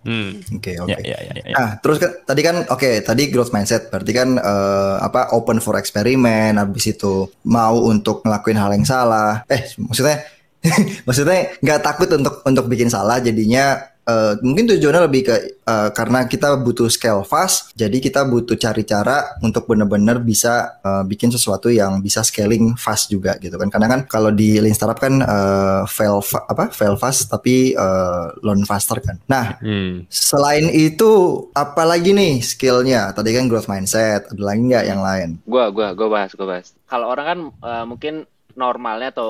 hmm. 0.07 0.29
Oke 0.57 0.73
oke. 0.79 0.91
Ya, 0.93 0.99
ya, 1.01 1.33
ya. 1.35 1.55
Nah, 1.55 1.71
terus 1.81 1.97
kan 1.99 2.11
tadi 2.23 2.41
kan 2.41 2.57
oke, 2.65 2.91
tadi 3.03 3.23
growth 3.29 3.51
mindset 3.51 3.89
berarti 3.89 4.13
kan 4.13 4.29
eh, 4.37 4.97
apa 5.01 5.33
open 5.33 5.59
for 5.59 5.75
eksperimen 5.75 6.57
habis 6.57 6.85
itu 6.87 7.27
mau 7.45 7.81
untuk 7.83 8.21
ngelakuin 8.23 8.59
hal 8.59 8.71
yang 8.73 8.85
salah. 8.85 9.43
Eh, 9.49 9.65
maksudnya 9.81 10.23
maksudnya 11.07 11.55
nggak 11.59 11.81
takut 11.81 12.09
untuk 12.11 12.43
untuk 12.43 12.67
bikin 12.67 12.91
salah 12.91 13.19
jadinya 13.19 13.79
eh, 14.09 14.35
mungkin 14.41 14.65
tujuannya 14.73 15.03
lebih 15.05 15.23
ke 15.29 15.35
eh, 15.61 15.91
karena 15.93 16.25
kita 16.25 16.57
butuh 16.57 16.89
scale 16.89 17.23
fast, 17.29 17.77
jadi 17.77 17.93
kita 18.01 18.25
butuh 18.25 18.57
cari 18.57 18.83
cara 18.83 19.37
untuk 19.45 19.69
benar-benar 19.69 20.19
bisa 20.25 20.81
eh, 20.81 21.05
bikin 21.05 21.29
sesuatu 21.29 21.69
yang 21.69 22.01
bisa 22.01 22.25
scaling 22.25 22.75
fast 22.81 23.13
juga 23.13 23.37
gitu 23.39 23.61
kan. 23.61 23.69
Karena 23.69 23.87
kan 23.93 24.01
kalau 24.09 24.33
di 24.33 24.57
lean 24.59 24.73
startup 24.73 24.97
kan 24.99 25.21
eh, 25.21 25.83
fail 25.87 26.25
fa- 26.25 26.49
apa 26.49 26.73
fail 26.73 26.97
fast 26.97 27.29
tapi 27.29 27.77
eh, 27.77 28.25
learn 28.43 28.65
faster 28.65 28.99
kan. 29.05 29.21
Nah, 29.29 29.61
Hmm. 29.61 30.07
selain 30.09 30.71
itu 30.73 31.11
apa 31.53 31.83
lagi 31.85 32.17
nih 32.17 32.41
skillnya? 32.41 33.13
Tadi 33.13 33.37
kan 33.37 33.45
growth 33.51 33.69
mindset, 33.69 34.31
ada 34.33 34.43
lagi 34.43 34.63
nggak 34.65 34.85
yang 34.87 35.01
lain? 35.05 35.29
Gua 35.45 35.69
gua 35.69 35.93
gua 35.93 36.09
bahas 36.09 36.33
gua 36.33 36.57
bahas. 36.57 36.73
Kalau 36.89 37.07
orang 37.13 37.27
kan 37.27 37.39
eh, 37.69 37.85
mungkin 37.85 38.15
normalnya 38.57 39.13
atau 39.13 39.29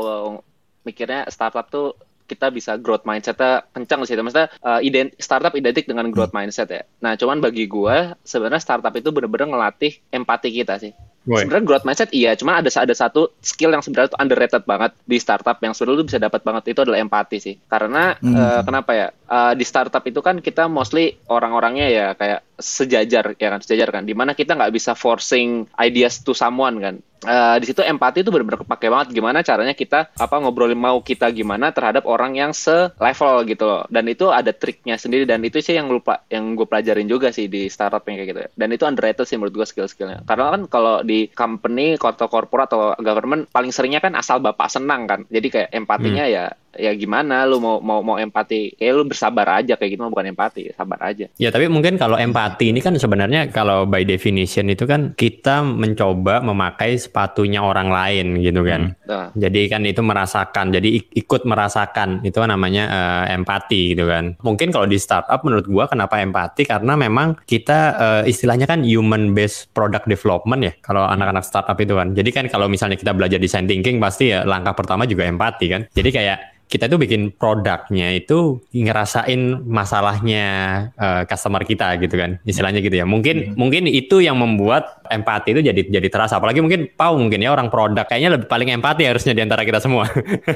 mikirnya 0.87 1.27
startup 1.29 1.69
tuh 1.69 1.93
kita 2.29 2.53
bisa 2.53 2.77
growth 2.77 3.09
mindsetnya 3.09 3.65
kencang 3.73 4.05
sih. 4.05 4.15
Maksudnya 4.15 4.53
eh, 4.53 4.81
ident- 4.85 5.17
startup 5.17 5.57
identik 5.57 5.89
dengan 5.89 6.13
growth 6.13 6.37
mindset 6.37 6.69
ya. 6.69 6.85
Nah, 7.01 7.17
cuman 7.17 7.41
bagi 7.41 7.65
gua 7.65 8.13
sebenarnya 8.23 8.61
startup 8.61 8.93
itu 8.93 9.09
bener-bener 9.09 9.49
ngelatih 9.49 9.97
empati 10.13 10.53
kita 10.53 10.77
sih. 10.77 10.93
Woi. 11.25 11.45
Sebenarnya 11.45 11.65
growth 11.65 11.85
mindset 11.89 12.09
iya, 12.13 12.33
cuma 12.37 12.61
ada 12.61 12.69
ada 12.69 12.95
satu 12.95 13.33
skill 13.41 13.73
yang 13.73 13.81
sebenarnya 13.85 14.13
tuh 14.17 14.21
underrated 14.21 14.65
banget 14.65 14.93
di 15.05 15.17
startup 15.17 15.57
yang 15.61 15.73
sebenarnya 15.73 15.99
lu 16.01 16.07
bisa 16.07 16.21
dapat 16.21 16.41
banget 16.45 16.73
itu 16.73 16.81
adalah 16.85 17.01
empati 17.01 17.37
sih. 17.41 17.55
Karena 17.69 18.13
Hmm. 18.21 18.37
eh, 18.37 18.61
kenapa 18.65 18.93
ya? 18.93 19.09
Eh, 19.29 19.53
di 19.61 19.65
startup 19.69 20.01
itu 20.09 20.25
kan 20.25 20.41
kita 20.41 20.73
mostly 20.73 21.21
orang-orangnya 21.29 21.87
ya 21.93 22.07
kayak 22.17 22.49
sejajar 22.57 23.37
ya 23.37 23.49
kan, 23.53 23.61
sejajar 23.61 23.89
kan. 23.93 24.09
Di 24.09 24.17
mana 24.17 24.33
kita 24.33 24.57
nggak 24.57 24.73
bisa 24.73 24.97
forcing 24.97 25.69
ideas 25.77 26.25
to 26.25 26.33
someone 26.33 26.81
kan. 26.81 26.97
Eh, 27.19 27.57
di 27.61 27.69
situ 27.69 27.85
empati 27.85 28.25
itu 28.25 28.33
benar-benar 28.33 28.65
kepake 28.65 28.89
banget 28.89 29.09
gimana 29.11 29.43
caranya 29.45 29.75
kita 29.75 30.15
apa 30.17 30.39
ngobrolin 30.39 30.79
mau 30.79 31.03
kita 31.03 31.29
gimana 31.35 31.75
terhadap 31.75 32.07
orang 32.09 32.41
yang 32.41 32.57
se-level 32.57 33.45
gitu 33.45 33.65
loh. 33.69 33.85
Dan 33.93 34.09
itu 34.09 34.33
ada 34.33 34.49
triknya 34.57 34.97
sendiri 34.97 35.29
dan 35.29 35.45
itu 35.45 35.61
sih 35.61 35.77
yang 35.77 35.93
lupa 35.93 36.25
yang 36.33 36.57
gue 36.57 36.65
pelajarin 36.65 37.05
juga 37.05 37.29
sih 37.29 37.53
di 37.53 37.69
startup 37.69 38.09
yang 38.09 38.25
kayak 38.25 38.29
gitu. 38.33 38.41
ya. 38.47 38.51
Dan 38.57 38.69
itu 38.73 38.89
underrated 38.89 39.29
sih 39.29 39.37
menurut 39.37 39.61
gue 39.61 39.67
skill-skillnya. 39.69 40.25
Karena 40.25 40.57
kan 40.57 40.63
kalau 40.73 41.05
di 41.05 41.29
company, 41.29 42.01
atau 42.01 42.33
korporat 42.33 42.73
atau 42.73 42.97
government 42.97 43.53
paling 43.53 43.77
seringnya 43.77 44.01
kan 44.01 44.17
asal 44.17 44.41
bapak 44.41 44.73
senang 44.73 45.05
kan. 45.05 45.21
Jadi 45.29 45.47
kayak 45.53 45.69
empatinya 45.77 46.25
ya 46.25 46.49
ya 46.77 46.93
gimana 46.93 47.49
lu 47.49 47.57
mau 47.59 47.81
mau 47.81 48.05
mau 48.05 48.17
empati 48.21 48.77
kayak 48.77 48.93
lu 48.93 49.05
bersabar 49.09 49.63
aja 49.63 49.79
kayak 49.79 49.97
gitu 49.97 50.05
bukan 50.05 50.33
empati 50.33 50.73
sabar 50.77 51.01
aja 51.09 51.31
Ya 51.41 51.49
tapi 51.49 51.71
mungkin 51.71 51.97
kalau 51.97 52.21
empati 52.21 52.75
ini 52.75 52.85
kan 52.85 52.93
sebenarnya 52.93 53.49
kalau 53.49 53.89
by 53.89 54.05
definition 54.05 54.69
itu 54.69 54.85
kan 54.85 55.17
kita 55.17 55.65
mencoba 55.65 56.45
memakai 56.45 56.99
sepatunya 56.99 57.63
orang 57.63 57.89
lain 57.89 58.41
gitu 58.43 58.61
kan. 58.67 58.93
nah, 59.07 59.31
Jadi 59.33 59.71
kan 59.71 59.85
itu 59.87 60.03
merasakan, 60.03 60.75
jadi 60.75 60.89
ik- 61.01 61.13
ikut 61.15 61.47
merasakan 61.47 62.21
itu 62.23 62.37
namanya 62.43 62.85
eh, 62.89 63.37
empati 63.39 63.95
gitu 63.97 64.05
kan. 64.09 64.37
Mungkin 64.43 64.69
kalau 64.75 64.85
di 64.85 64.99
startup 64.99 65.41
menurut 65.47 65.65
gua 65.69 65.87
kenapa 65.87 66.19
empati 66.21 66.67
karena 66.67 66.99
memang 66.99 67.39
kita 67.45 67.79
eh, 67.97 68.23
istilahnya 68.31 68.67
kan 68.67 68.83
human 68.83 69.33
based 69.33 69.71
product 69.73 70.05
development 70.05 70.61
ya 70.65 70.73
kalau 70.83 71.07
anak-anak 71.07 71.45
startup 71.47 71.79
itu 71.79 71.95
kan. 71.95 72.13
Jadi 72.13 72.31
kan 72.35 72.45
kalau 72.51 72.67
misalnya 72.67 72.99
kita 72.99 73.15
belajar 73.15 73.39
design 73.39 73.65
thinking 73.65 73.97
pasti 74.03 74.35
ya 74.35 74.43
langkah 74.45 74.75
pertama 74.75 75.07
juga 75.07 75.25
empati 75.25 75.67
kan. 75.71 75.83
Jadi 75.93 76.11
kayak 76.11 76.58
kita 76.69 76.85
tuh 76.87 77.01
bikin 77.01 77.33
produknya 77.33 78.13
itu 78.13 78.61
ngerasain 78.77 79.65
masalahnya 79.65 80.47
eh, 80.95 81.23
customer 81.25 81.65
kita 81.65 81.97
gitu 81.99 82.15
kan 82.15 82.37
istilahnya 82.45 82.85
gitu 82.85 82.95
ya. 83.01 83.09
Mungkin 83.09 83.57
mungkin 83.57 83.89
itu 83.89 84.21
yang 84.21 84.37
membuat 84.37 84.98
empati 85.09 85.57
itu 85.57 85.61
jadi 85.65 85.81
jadi 86.01 86.09
terasa. 86.13 86.37
Apalagi 86.39 86.61
mungkin 86.61 86.93
Pau 86.95 87.17
mungkin 87.17 87.41
ya 87.41 87.53
orang 87.53 87.73
produk. 87.73 88.05
Kayaknya 88.05 88.31
lebih 88.39 88.49
paling 88.49 88.69
empati 88.73 89.09
harusnya 89.09 89.33
di 89.33 89.43
antara 89.43 89.65
kita 89.65 89.81
semua. 89.81 90.09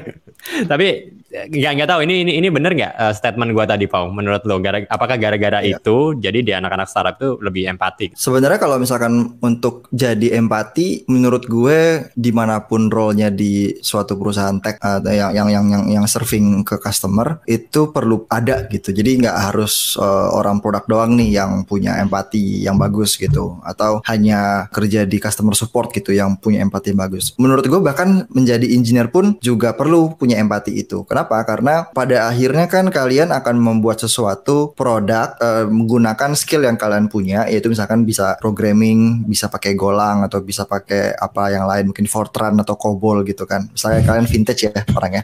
Tapi 0.71 0.87
eh, 1.33 1.47
nggak 1.49 1.73
nggak 1.79 1.89
tahu. 1.89 2.01
Ini 2.05 2.15
ini 2.27 2.33
ini 2.43 2.49
bener 2.53 2.73
nggak 2.75 2.93
eh, 2.99 3.13
statement 3.17 3.51
gua 3.57 3.65
tadi 3.65 3.87
Pau? 3.89 4.11
Menurut 4.13 4.43
lo 4.45 4.59
gara, 4.59 4.83
apakah 4.85 5.17
gara-gara 5.17 5.63
Iya. 5.63 5.79
itu 5.79 6.19
jadi 6.19 6.39
di 6.43 6.53
anak-anak 6.53 6.89
startup 6.91 7.17
itu 7.23 7.29
lebih 7.39 7.71
empati? 7.71 8.13
Sebenarnya 8.19 8.59
kalau 8.59 8.77
misalkan 8.83 9.39
untuk 9.39 9.87
jadi 9.95 10.35
empati, 10.43 11.07
menurut 11.07 11.47
gue 11.47 12.11
di 12.13 12.31
mana 12.35 12.67
pun 12.67 12.91
role-nya 12.91 13.31
di 13.31 13.79
suatu 13.79 14.19
perusahaan 14.19 14.59
tech 14.59 14.77
atau 14.83 15.13
yang 15.15 15.31
yang 15.33 15.49
yang 15.49 15.67
yang, 15.71 15.85
yang 16.03 16.07
serving 16.11 16.67
ke 16.67 16.83
customer 16.83 17.39
itu 17.47 17.95
perlu 17.95 18.27
ada 18.27 18.67
gitu. 18.67 18.91
Jadi 18.91 19.23
nggak 19.23 19.37
harus 19.51 19.95
eh, 19.97 20.29
orang 20.35 20.59
produk 20.59 20.85
doang 20.91 21.15
nih 21.15 21.39
yang 21.39 21.63
punya 21.63 22.03
empati 22.03 22.67
yang 22.67 22.75
bagus 22.77 23.15
gitu, 23.15 23.63
atau 23.63 24.03
hanya 24.11 24.42
kerja 24.71 25.05
di 25.07 25.19
customer 25.19 25.55
support 25.57 25.91
gitu 25.95 26.15
yang 26.15 26.37
punya 26.39 26.63
empati 26.65 26.93
yang 26.93 27.01
bagus. 27.01 27.35
Menurut 27.39 27.65
gue 27.67 27.81
bahkan 27.83 28.27
menjadi 28.33 28.67
engineer 28.73 29.09
pun 29.09 29.39
juga 29.41 29.75
perlu 29.75 30.15
punya 30.17 30.39
empati 30.39 30.75
itu. 30.79 31.05
Kenapa? 31.07 31.43
Karena 31.47 31.89
pada 31.91 32.31
akhirnya 32.31 32.67
kan 32.67 32.89
kalian 32.89 33.31
akan 33.31 33.57
membuat 33.59 34.03
sesuatu 34.03 34.75
produk 34.75 35.35
eh, 35.39 35.67
menggunakan 35.69 36.35
skill 36.39 36.67
yang 36.67 36.77
kalian 36.77 37.07
punya, 37.09 37.47
yaitu 37.49 37.71
misalkan 37.71 38.03
bisa 38.03 38.37
programming, 38.39 39.27
bisa 39.27 39.49
pakai 39.49 39.75
Golang 39.75 40.27
atau 40.27 40.45
bisa 40.45 40.69
pakai 40.69 41.17
apa 41.17 41.53
yang 41.53 41.65
lain, 41.67 41.91
mungkin 41.91 42.07
Fortran 42.07 42.55
atau 42.61 42.75
COBOL 42.77 43.25
gitu 43.27 43.49
kan. 43.49 43.69
Misalnya 43.73 44.03
kalian 44.05 44.27
vintage 44.29 44.69
ya 44.69 44.73
orangnya. 44.95 45.23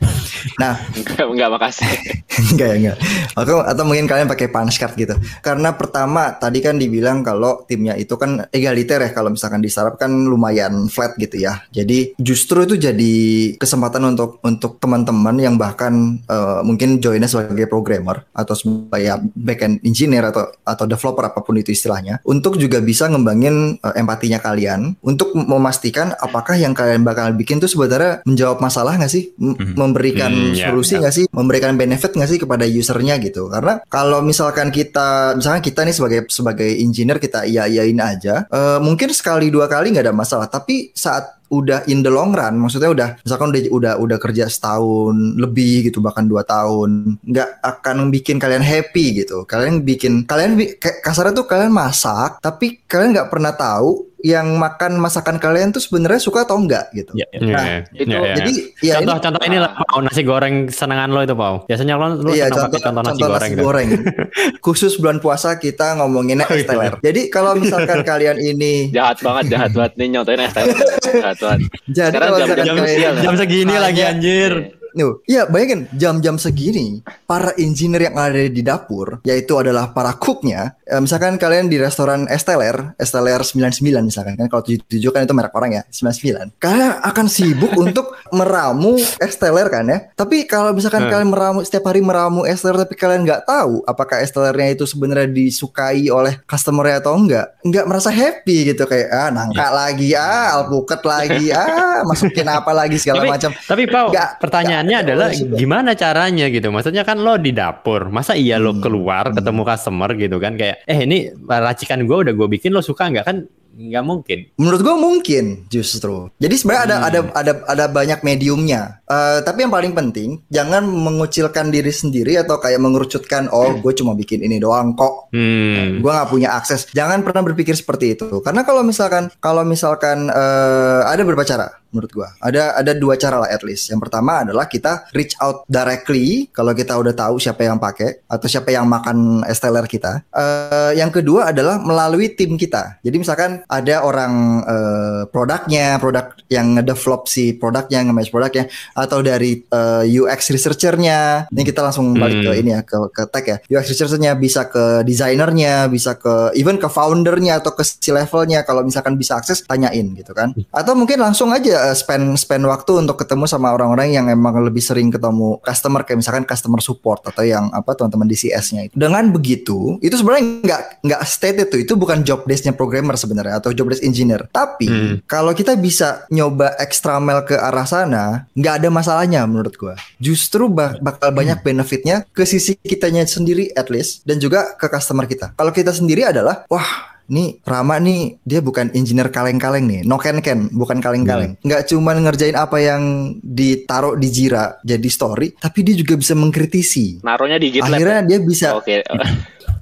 Nah, 0.58 0.78
enggak 0.94 1.26
enggak 1.26 1.50
makasih 1.52 1.90
enggak 2.54 2.68
ya 2.68 2.76
enggak. 2.76 2.96
Atau, 3.34 3.56
atau 3.62 3.82
mungkin 3.86 4.06
kalian 4.06 4.28
pakai 4.30 4.48
punch 4.50 4.78
card 4.80 4.94
gitu. 4.98 5.14
Karena 5.44 5.74
pertama 5.74 6.34
tadi 6.36 6.58
kan 6.62 6.76
dibilang 6.76 7.22
kalau 7.22 7.64
timnya 7.68 7.94
itu 7.98 8.14
kan 8.16 8.48
egaliter 8.50 9.02
ya 9.04 9.07
kalau 9.10 9.30
misalkan 9.30 9.60
di 9.60 9.68
startup 9.68 9.96
kan 9.96 10.10
lumayan 10.10 10.86
flat 10.86 11.14
gitu 11.16 11.38
ya. 11.38 11.62
Jadi 11.68 12.16
justru 12.16 12.64
itu 12.64 12.74
jadi 12.74 13.14
kesempatan 13.54 14.02
untuk 14.06 14.40
untuk 14.40 14.76
teman-teman 14.78 15.36
yang 15.36 15.54
bahkan 15.54 16.18
eh, 16.20 16.60
mungkin 16.60 16.98
joinnya 16.98 17.26
sebagai 17.26 17.66
programmer 17.66 18.26
atau 18.32 18.54
sebagai 18.54 19.28
backend 19.32 19.80
engineer 19.82 20.26
atau 20.26 20.50
atau 20.62 20.84
developer 20.84 21.24
apa 21.24 21.40
pun 21.40 21.54
itu 21.54 21.70
istilahnya 21.70 22.18
untuk 22.24 22.56
juga 22.56 22.80
bisa 22.80 23.06
ngembangin 23.06 23.78
eh, 23.78 23.94
empatinya 23.96 24.38
kalian 24.38 24.98
untuk 25.00 25.30
memastikan 25.34 26.10
apakah 26.14 26.54
yang 26.54 26.74
kalian 26.74 27.02
bakal 27.02 27.30
bikin 27.32 27.58
tuh 27.58 27.68
sebenarnya 27.68 28.20
menjawab 28.24 28.58
masalah 28.58 28.98
nggak 28.98 29.08
sih 29.08 29.30
M- 29.36 29.54
Mhm. 29.58 29.74
memberikan 29.74 30.30
Hmm, 30.30 30.54
ya, 30.54 30.66
solusi 30.68 30.94
ya. 30.94 30.98
nggak 31.00 31.14
sih 31.14 31.24
memberikan 31.30 31.72
benefit 31.74 32.10
nggak 32.10 32.28
sih 32.28 32.38
kepada 32.38 32.64
usernya 32.64 33.14
gitu 33.18 33.46
karena 33.46 33.78
kalau 33.86 34.18
misalkan 34.20 34.68
kita 34.68 35.34
misalkan 35.34 35.62
kita 35.62 35.80
nih 35.82 35.94
sebagai 35.94 36.20
sebagai 36.28 36.68
engineer 36.68 37.18
kita 37.18 37.42
iya 37.42 37.64
iyain 37.64 37.96
aja 37.96 38.46
eh, 38.46 38.78
mungkin 38.78 38.97
sekali 39.14 39.46
dua 39.54 39.70
kali 39.70 39.94
nggak 39.94 40.10
ada 40.10 40.16
masalah. 40.16 40.50
Tapi 40.50 40.90
saat 40.90 41.38
udah 41.48 41.88
in 41.88 42.04
the 42.04 42.12
long 42.12 42.36
run 42.36 42.60
maksudnya 42.60 42.92
udah 42.92 43.08
misalkan 43.24 43.48
udah 43.48 43.62
udah 43.72 43.92
udah 43.96 44.18
kerja 44.20 44.52
setahun 44.52 45.16
lebih 45.40 45.88
gitu 45.88 46.04
bahkan 46.04 46.28
dua 46.28 46.44
tahun 46.44 47.16
nggak 47.24 47.64
akan 47.64 48.12
bikin 48.12 48.36
kalian 48.36 48.60
happy 48.60 49.24
gitu. 49.24 49.46
Kalian 49.48 49.86
bikin 49.86 50.28
kalian 50.28 50.58
kasarnya 50.78 51.32
tuh 51.32 51.46
kalian 51.48 51.72
masak 51.72 52.42
tapi 52.42 52.82
kalian 52.84 53.16
nggak 53.16 53.30
pernah 53.32 53.54
tahu 53.56 54.17
yang 54.20 54.58
makan 54.58 54.98
masakan 54.98 55.38
kalian 55.38 55.70
tuh 55.70 55.78
sebenarnya 55.78 56.18
suka 56.18 56.42
atau 56.42 56.58
enggak 56.58 56.90
gitu 56.90 57.14
Ya, 57.14 57.26
ya. 57.30 57.38
Iya, 57.38 57.46
Nah, 57.48 57.64
iya, 57.64 57.78
itu 57.94 58.08
iya, 58.08 58.18
iya. 58.18 58.34
jadi 58.34 58.52
ya 58.80 58.92
contoh 58.98 59.14
ini 59.14 59.22
contoh 59.22 59.42
ini 59.44 59.56
lah 59.58 59.70
Pau 59.78 60.00
nasi 60.00 60.22
goreng 60.22 60.54
senangan 60.68 61.08
lo 61.08 61.20
itu 61.20 61.34
Pau 61.34 61.54
biasanya 61.64 61.94
lo 61.94 62.06
lu 62.16 62.30
Iya 62.30 62.46
senang 62.46 62.66
contoh, 62.66 62.80
contoh 62.80 63.00
nasi 63.00 63.10
contoh 63.12 63.28
goreng 63.28 63.38
nasi 63.40 63.54
gitu. 63.54 63.62
goreng. 63.62 63.88
Khusus 64.64 64.92
bulan 64.96 65.18
puasa 65.18 65.54
kita 65.56 65.94
ngomonginnya 65.94 66.44
Oh, 66.44 66.52
es 66.52 66.62
iya. 66.62 66.68
teler. 66.68 66.92
Jadi 66.98 67.20
kalau 67.28 67.52
misalkan 67.54 68.00
kalian 68.02 68.36
ini 68.36 68.90
jahat 68.90 69.20
banget 69.20 69.44
jahat 69.50 69.70
banget 69.70 69.92
nih 69.94 70.06
nyontoin 70.10 70.40
es 70.40 70.52
teler 70.52 70.76
jahat 71.08 71.36
banget 71.38 71.60
jadi 71.88 72.10
Sekarang 72.10 72.30
jam, 72.58 72.76
sial 72.84 73.14
ya? 73.14 73.22
jam 73.22 73.34
segini 73.34 73.74
lagi 73.74 74.02
anjir 74.02 74.52
Nuh, 74.90 75.20
iya 75.24 75.44
bayangin 75.44 75.84
jam-jam 75.92 76.36
segini 76.36 77.00
para 77.24 77.52
engineer 77.54 78.08
yang 78.08 78.16
ada 78.16 78.40
di 78.40 78.60
dapur 78.60 79.20
yaitu 79.22 79.52
adalah 79.54 79.90
para 79.90 80.12
cooknya. 80.12 80.76
Eh, 80.82 80.96
misalkan 80.96 81.36
kalian 81.36 81.66
di 81.66 81.76
restoran 81.76 82.24
Esteller, 82.26 82.96
Esteller 82.96 83.40
99 83.40 83.78
misalkan 84.02 84.34
kan 84.34 84.46
kalau 84.46 84.62
77 84.62 84.88
kan 85.08 85.22
itu 85.22 85.32
merek 85.32 85.52
orang 85.52 85.70
ya 85.72 85.82
99. 85.88 86.56
Kalian 86.56 86.92
akan 87.00 87.26
sibuk 87.26 87.72
untuk 87.84 88.16
meramu 88.30 88.96
Esteller 89.18 89.68
kan 89.68 89.84
ya. 89.84 89.98
Tapi 90.14 90.44
kalau 90.44 90.72
misalkan 90.72 91.00
Hmm. 91.00 91.12
kalian 91.14 91.30
meramu 91.30 91.58
setiap 91.60 91.84
hari 91.86 92.00
meramu 92.00 92.42
Esteller 92.42 92.78
tapi 92.78 92.94
kalian 92.94 93.22
nggak 93.22 93.44
tahu 93.44 93.80
apakah 93.82 94.18
Estellernya 94.18 94.72
itu 94.72 94.84
sebenarnya 94.84 95.28
disukai 95.28 96.08
oleh 96.08 96.40
customernya 96.44 96.98
atau 96.98 97.14
enggak, 97.14 97.46
nggak 97.60 97.84
merasa 97.84 98.08
happy 98.08 98.68
gitu 98.68 98.82
kayak 98.82 99.08
ah 99.08 99.28
nangka 99.28 99.68
lagi 99.68 100.12
ah 100.12 100.56
alpukat 100.56 101.00
lagi 101.02 101.48
ah 101.50 102.02
masukin 102.02 102.44
apa 102.44 102.72
lagi 102.72 102.96
segala 102.96 103.24
macam. 103.24 103.50
Tapi 103.54 103.84
Pau, 103.86 104.10
Nggak- 104.10 104.32
pertanyaannya 104.78 104.96
nggak- 104.96 105.34
adalah 105.34 105.58
gimana 105.58 105.90
caranya 105.92 106.46
gitu? 106.46 106.68
Maksudnya 106.68 107.02
kan 107.02 107.18
lo 107.18 107.34
di 107.36 107.50
dapur, 107.50 108.08
masa 108.08 108.32
iya 108.32 108.56
lo 108.56 108.72
Hmm. 108.72 108.80
keluar 108.80 109.34
ketemu 109.34 109.62
customer 109.64 110.10
gitu 110.14 110.36
kan 110.38 110.54
kayak, 110.54 110.82
eh 110.84 110.98
ini 111.02 111.16
racikan 111.44 112.02
gue 112.02 112.16
udah 112.22 112.32
gue 112.32 112.48
bikin 112.48 112.70
lo 112.70 112.80
suka 112.80 113.10
nggak 113.10 113.24
kan? 113.24 113.38
Nggak 113.78 114.02
mungkin. 114.02 114.38
Menurut 114.58 114.80
gue 114.82 114.96
mungkin 114.98 115.44
justru. 115.68 116.34
Jadi 116.36 116.50
sebenarnya 116.50 116.82
ada 116.82 116.96
ada 116.98 117.20
ada 117.30 117.52
ada 117.64 117.84
banyak 117.86 118.26
mediumnya. 118.26 119.06
Eh, 119.06 119.38
tapi 119.40 119.62
yang 119.62 119.70
paling 119.70 119.94
penting 119.94 120.42
jangan 120.50 120.82
mengucilkan 120.82 121.70
diri 121.70 121.94
sendiri 121.94 122.34
atau 122.36 122.58
kayak 122.58 122.82
mengerucutkan 122.82 123.46
oh 123.48 123.78
gue 123.78 123.94
cuma 123.94 124.18
bikin 124.18 124.42
ini 124.42 124.58
doang 124.58 124.98
kok. 124.98 125.30
Hmm. 125.30 126.02
Gue 126.02 126.10
nggak 126.10 126.26
punya 126.26 126.58
akses. 126.58 126.90
Jangan 126.90 127.22
pernah 127.22 127.46
berpikir 127.46 127.78
seperti 127.78 128.18
itu. 128.18 128.42
Karena 128.42 128.66
kalau 128.66 128.82
misalkan 128.82 129.30
kalau 129.38 129.62
misalkan 129.62 130.26
eh, 130.26 131.00
ada 131.06 131.22
beberapa 131.22 131.46
cara. 131.46 131.70
Menurut 131.90 132.10
gua. 132.12 132.28
Ada 132.42 132.76
ada 132.76 132.92
dua 132.92 133.16
cara 133.16 133.40
lah 133.40 133.50
at 133.50 133.64
least. 133.64 133.88
Yang 133.88 134.08
pertama 134.08 134.44
adalah 134.44 134.68
kita 134.68 135.08
reach 135.16 135.34
out 135.40 135.64
directly 135.70 136.50
kalau 136.52 136.76
kita 136.76 136.94
udah 136.98 137.14
tahu 137.14 137.40
siapa 137.40 137.64
yang 137.64 137.80
pakai 137.80 138.26
atau 138.28 138.46
siapa 138.50 138.74
yang 138.74 138.84
makan 138.84 139.42
esteller 139.48 139.86
kita. 139.88 140.26
Uh, 140.32 140.92
yang 140.92 141.08
kedua 141.08 141.54
adalah 141.54 141.80
melalui 141.80 142.32
tim 142.36 142.58
kita. 142.60 143.00
Jadi 143.00 143.16
misalkan 143.16 143.64
ada 143.66 144.04
orang 144.04 144.62
uh, 144.66 145.22
produknya, 145.30 145.96
produk 146.02 146.34
yang 146.52 146.76
ngedevelop 146.76 147.30
si 147.30 147.56
produknya, 147.56 148.04
nge-manage 148.04 148.32
produknya 148.32 148.64
atau 148.92 149.24
dari 149.24 149.64
uh, 149.72 150.04
UX 150.04 150.52
researchernya. 150.52 151.48
Ini 151.48 151.62
kita 151.64 151.80
langsung 151.80 152.12
balik 152.16 152.44
ke 152.44 152.48
Hmm. 152.48 152.60
ini 152.64 152.70
ya 152.74 152.80
ke 152.82 152.98
ke 153.14 153.22
tech 153.30 153.44
ya. 153.44 153.56
UX 153.78 153.84
researchernya 153.94 154.32
bisa 154.34 154.66
ke 154.66 155.04
desainernya, 155.04 155.86
bisa 155.86 156.16
ke 156.16 156.52
even 156.58 156.80
ke 156.80 156.88
foundernya 156.90 157.60
atau 157.60 157.76
ke 157.76 157.84
si 157.84 158.10
levelnya 158.10 158.64
kalau 158.64 158.82
misalkan 158.82 159.14
bisa 159.14 159.38
akses 159.38 159.62
tanyain 159.68 160.06
gitu 160.16 160.32
kan. 160.34 160.50
Atau 160.72 160.96
mungkin 160.98 161.20
langsung 161.20 161.52
aja 161.52 161.77
uh, 161.80 161.94
spend 161.94 162.34
spend 162.34 162.66
waktu 162.66 162.92
untuk 162.98 163.16
ketemu 163.16 163.46
sama 163.46 163.70
orang-orang 163.70 164.10
yang 164.10 164.26
emang 164.26 164.58
lebih 164.60 164.82
sering 164.82 165.08
ketemu 165.08 165.62
customer 165.62 166.02
kayak 166.02 166.18
misalkan 166.18 166.42
customer 166.42 166.82
support 166.82 167.22
atau 167.24 167.42
yang 167.42 167.70
apa 167.70 167.94
teman-teman 167.94 168.26
DCS-nya 168.26 168.90
itu. 168.90 168.94
Dengan 168.98 169.30
begitu, 169.30 169.96
itu 169.98 170.14
sebenarnya 170.14 170.44
nggak 170.62 170.82
nggak 171.06 171.20
stated 171.22 171.66
tuh 171.68 171.78
itu 171.78 171.94
bukan 171.94 172.22
job 172.22 172.42
desk-nya 172.44 172.74
programmer 172.74 173.14
sebenarnya 173.14 173.58
atau 173.58 173.70
job 173.70 173.88
desk 173.88 174.02
engineer. 174.02 174.50
Tapi 174.50 174.86
Hmm. 174.88 175.14
kalau 175.24 175.52
kita 175.52 175.76
bisa 175.76 176.26
nyoba 176.28 176.74
extra 176.76 177.20
mile 177.20 177.44
ke 177.44 177.54
arah 177.54 177.84
sana, 177.84 178.48
nggak 178.52 178.74
ada 178.82 178.88
masalahnya 178.88 179.44
menurut 179.44 179.76
gua. 179.76 179.94
Justru 180.18 180.66
ba- 180.66 180.96
bakal 180.98 181.30
banyak 181.30 181.60
benefitnya 181.60 182.24
ke 182.32 182.42
sisi 182.42 182.74
kitanya 182.74 183.22
sendiri 183.22 183.70
at 183.72 183.86
least 183.88 184.24
dan 184.24 184.40
juga 184.40 184.74
ke 184.74 184.88
customer 184.88 185.28
kita. 185.28 185.52
Kalau 185.54 185.70
kita 185.70 185.92
sendiri 185.92 186.24
adalah 186.24 186.64
wah 186.66 187.17
Nih 187.28 187.60
Rama 187.60 188.00
nih 188.00 188.40
dia 188.40 188.64
bukan 188.64 188.88
engineer 188.96 189.28
kaleng-kaleng 189.28 189.84
nih, 189.84 190.00
no 190.08 190.16
ken 190.16 190.40
ken, 190.40 190.72
bukan 190.72 190.98
kaleng-kaleng. 191.04 191.60
Nggak 191.60 191.92
cuman 191.92 192.24
ngerjain 192.24 192.56
apa 192.56 192.80
yang 192.80 193.36
ditaruh 193.44 194.16
di 194.16 194.28
Jira 194.32 194.80
jadi 194.80 195.08
story, 195.12 195.52
tapi 195.60 195.84
dia 195.84 195.92
juga 195.92 196.16
bisa 196.16 196.32
mengkritisi. 196.32 197.20
Naruhnya 197.20 197.60
di 197.60 197.68
GitLab. 197.76 197.92
Akhirnya 197.92 198.20
dia 198.24 198.38
bisa 198.40 198.68
Oke. 198.80 199.04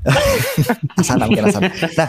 Asana 1.01 1.27
mungkin 1.27 1.51
asana. 1.51 1.67
Nah, 1.99 2.09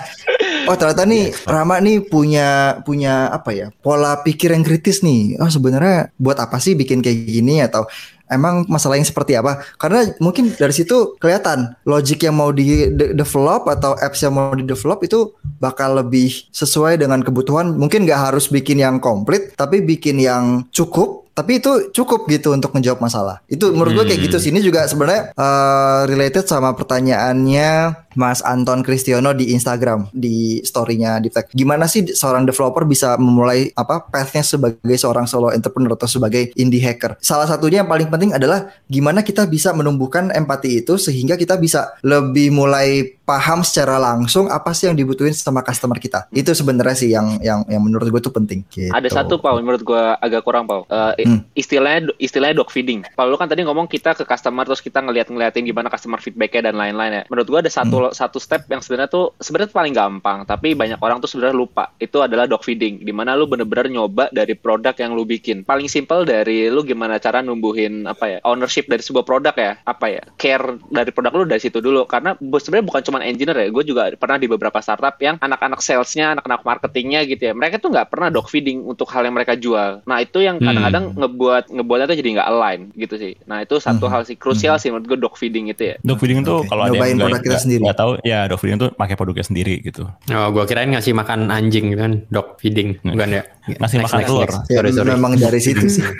oh 0.69 0.75
ternyata 0.77 1.03
nih 1.09 1.33
Rama 1.49 1.81
nih 1.81 2.05
punya 2.05 2.79
punya 2.85 3.29
apa 3.33 3.51
ya 3.53 3.67
pola 3.81 4.21
pikir 4.21 4.53
yang 4.53 4.61
kritis 4.61 5.01
nih. 5.01 5.37
Oh 5.41 5.49
sebenarnya 5.49 6.13
buat 6.17 6.37
apa 6.37 6.61
sih 6.61 6.77
bikin 6.77 7.01
kayak 7.01 7.25
gini 7.25 7.61
atau 7.65 7.89
emang 8.31 8.67
masalah 8.67 8.99
yang 8.99 9.07
seperti 9.07 9.35
apa? 9.35 9.63
Karena 9.79 10.07
mungkin 10.21 10.51
dari 10.53 10.73
situ 10.75 11.15
kelihatan 11.19 11.75
logic 11.87 12.23
yang 12.23 12.35
mau 12.37 12.51
di 12.51 12.91
de- 12.91 13.13
develop 13.15 13.67
atau 13.67 13.95
apps 13.97 14.23
yang 14.23 14.35
mau 14.35 14.53
di 14.53 14.63
develop 14.63 15.03
itu 15.03 15.33
bakal 15.59 15.99
lebih 15.99 16.47
sesuai 16.51 17.01
dengan 17.01 17.23
kebutuhan. 17.23 17.75
Mungkin 17.75 18.07
nggak 18.07 18.31
harus 18.31 18.47
bikin 18.47 18.79
yang 18.79 18.99
komplit, 19.03 19.55
tapi 19.55 19.83
bikin 19.83 20.19
yang 20.21 20.67
cukup 20.71 21.27
tapi 21.37 21.61
itu 21.61 21.93
cukup 21.93 22.25
gitu 22.33 22.49
untuk 22.49 22.73
menjawab 22.73 22.97
masalah. 22.97 23.45
Itu 23.45 23.69
menurut 23.69 23.93
gue 23.93 24.05
kayak 24.09 24.25
gitu. 24.25 24.41
Sini 24.41 24.57
juga 24.57 24.89
sebenarnya 24.89 25.37
eh, 25.37 26.01
related 26.09 26.49
sama 26.49 26.73
pertanyaannya 26.73 27.93
Mas 28.17 28.41
Anton 28.41 28.81
Kristiono 28.81 29.31
di 29.37 29.53
Instagram 29.53 30.09
di 30.09 30.59
storynya 30.65 31.21
di 31.21 31.29
tag. 31.29 31.53
Gimana 31.53 31.85
sih 31.85 32.03
seorang 32.09 32.49
developer 32.49 32.83
bisa 32.83 33.13
memulai 33.21 33.69
apa 33.77 34.01
pathnya 34.09 34.41
sebagai 34.41 34.97
seorang 34.97 35.29
solo 35.29 35.53
entrepreneur 35.53 35.93
atau 35.93 36.09
sebagai 36.09 36.49
indie 36.57 36.81
hacker? 36.81 37.21
Salah 37.21 37.45
satunya 37.45 37.85
yang 37.85 37.89
paling 37.89 38.09
penting 38.09 38.33
adalah 38.33 38.73
gimana 38.89 39.21
kita 39.21 39.45
bisa 39.45 39.69
menumbuhkan 39.77 40.33
empati 40.33 40.81
itu 40.81 40.97
sehingga 40.97 41.37
kita 41.37 41.61
bisa 41.61 41.93
lebih 42.01 42.49
mulai 42.49 43.15
paham 43.27 43.59
secara 43.59 43.99
langsung 43.99 44.47
apa 44.47 44.71
sih 44.71 44.87
yang 44.87 44.95
dibutuhin 44.95 45.35
sama 45.35 45.59
customer 45.59 45.99
kita. 45.99 46.31
Itu 46.31 46.55
sebenarnya 46.55 46.95
sih 46.95 47.11
yang 47.11 47.37
yang 47.43 47.67
yang 47.67 47.83
menurut 47.83 48.07
gue 48.07 48.21
tuh 48.23 48.31
penting. 48.31 48.63
Gitu. 48.71 48.89
Ada 48.89 49.11
satu 49.11 49.37
Paul 49.37 49.61
menurut 49.61 49.83
gua 49.83 50.15
agak 50.23 50.47
kurang 50.47 50.65
Paul. 50.65 50.87
Eh, 50.87 51.27
Hmm. 51.27 51.43
istilahnya 51.51 52.07
istilahnya 52.23 52.55
dog 52.63 52.71
feeding. 52.71 53.03
Kalau 53.03 53.27
lu 53.27 53.37
kan 53.37 53.51
tadi 53.51 53.67
ngomong 53.67 53.91
kita 53.91 54.15
ke 54.15 54.23
customer 54.23 54.63
terus 54.63 54.79
kita 54.79 55.03
ngeliat-ngeliatin 55.03 55.67
gimana 55.67 55.91
customer 55.91 56.23
feedbacknya 56.23 56.71
dan 56.71 56.79
lain-lain 56.79 57.11
ya. 57.19 57.23
Menurut 57.27 57.47
gua 57.51 57.59
ada 57.59 57.67
satu 57.67 58.06
satu 58.11 58.37
step 58.37 58.67
yang 58.67 58.83
sebenarnya 58.83 59.09
tuh 59.09 59.33
sebenarnya 59.39 59.71
paling 59.73 59.93
gampang, 59.95 60.43
tapi 60.45 60.73
banyak 60.73 60.99
orang 61.01 61.23
tuh 61.23 61.29
sebenarnya 61.31 61.55
lupa. 61.55 61.91
Itu 61.97 62.21
adalah 62.21 62.45
dog 62.45 62.63
feeding, 62.63 63.01
di 63.03 63.13
mana 63.15 63.33
lu 63.33 63.47
bener-bener 63.47 63.89
nyoba 63.91 64.29
dari 64.29 64.53
produk 64.53 64.93
yang 64.97 65.15
lu 65.15 65.23
bikin. 65.23 65.63
Paling 65.63 65.87
simple 65.87 66.23
dari 66.27 66.67
lu 66.67 66.83
gimana 66.83 67.17
cara 67.17 67.41
numbuhin 67.41 68.05
apa 68.07 68.25
ya 68.27 68.37
ownership 68.43 68.87
dari 68.87 69.01
sebuah 69.01 69.25
produk 69.25 69.55
ya, 69.55 69.71
apa 69.83 70.05
ya 70.11 70.23
care 70.37 70.79
dari 70.91 71.09
produk 71.11 71.33
lu 71.33 71.43
dari 71.47 71.61
situ 71.63 71.79
dulu. 71.79 72.05
Karena 72.05 72.35
sebenarnya 72.37 72.85
bukan 72.85 73.01
cuma 73.03 73.17
engineer 73.23 73.57
ya, 73.57 73.67
gue 73.71 73.83
juga 73.83 74.11
pernah 74.15 74.37
di 74.37 74.47
beberapa 74.47 74.79
startup 74.79 75.15
yang 75.19 75.39
anak-anak 75.41 75.79
salesnya, 75.81 76.37
anak-anak 76.37 76.61
marketingnya 76.63 77.23
gitu 77.25 77.51
ya, 77.51 77.53
mereka 77.55 77.81
tuh 77.81 77.93
nggak 77.93 78.11
pernah 78.11 78.29
dog 78.29 78.47
feeding 78.47 78.83
untuk 78.85 79.09
hal 79.11 79.25
yang 79.25 79.35
mereka 79.35 79.57
jual. 79.57 80.01
Nah 80.05 80.17
itu 80.21 80.43
yang 80.43 80.59
kadang-kadang 80.61 81.15
ngebuat 81.17 81.73
ngebuatnya 81.73 82.05
tuh 82.07 82.17
jadi 82.17 82.29
nggak 82.39 82.49
align 82.49 82.81
gitu 82.95 83.15
sih. 83.17 83.33
Nah 83.49 83.63
itu 83.63 83.79
satu 83.81 84.07
Mhm. 84.07 84.11
hal 84.13 84.21
sih 84.27 84.35
krusial 84.37 84.75
sih 84.77 84.89
menurut 84.93 85.07
gue 85.07 85.17
dog 85.19 85.35
feeding 85.35 85.69
itu 85.71 85.93
ya. 85.93 85.95
Dog 86.01 86.21
feeding 86.21 86.45
tuh 86.45 86.63
Oke. 86.63 86.69
kalau 86.69 86.87
ada 86.87 86.93
Nyobain 86.93 87.13
yang 87.17 87.29
produk 87.29 87.41
kita 87.43 87.59
sendiri. 87.59 87.81
Gak 87.87 87.96
tahu 87.97 88.11
ya 88.21 88.45
dog 88.45 88.61
feeding 88.61 88.77
tuh 88.77 88.89
pakai 88.93 89.17
produknya 89.17 89.45
sendiri 89.45 89.81
gitu. 89.81 90.05
Oh, 90.29 90.47
gua 90.53 90.69
kirain 90.69 90.93
ngasih 90.93 91.17
makan 91.17 91.49
anjing 91.49 91.91
gitu 91.91 92.01
kan, 92.01 92.13
dog 92.29 92.61
feeding, 92.61 92.95
bukan 93.01 93.41
ya? 93.41 93.43
Ngasih 93.81 93.97
makan 94.05 94.19
telur. 94.23 94.49
Ya, 94.69 94.79
Sorry, 94.79 94.89
sorry. 94.93 95.09
memang 95.17 95.33
dari 95.35 95.59
situ 95.59 95.85
sih. 95.89 96.05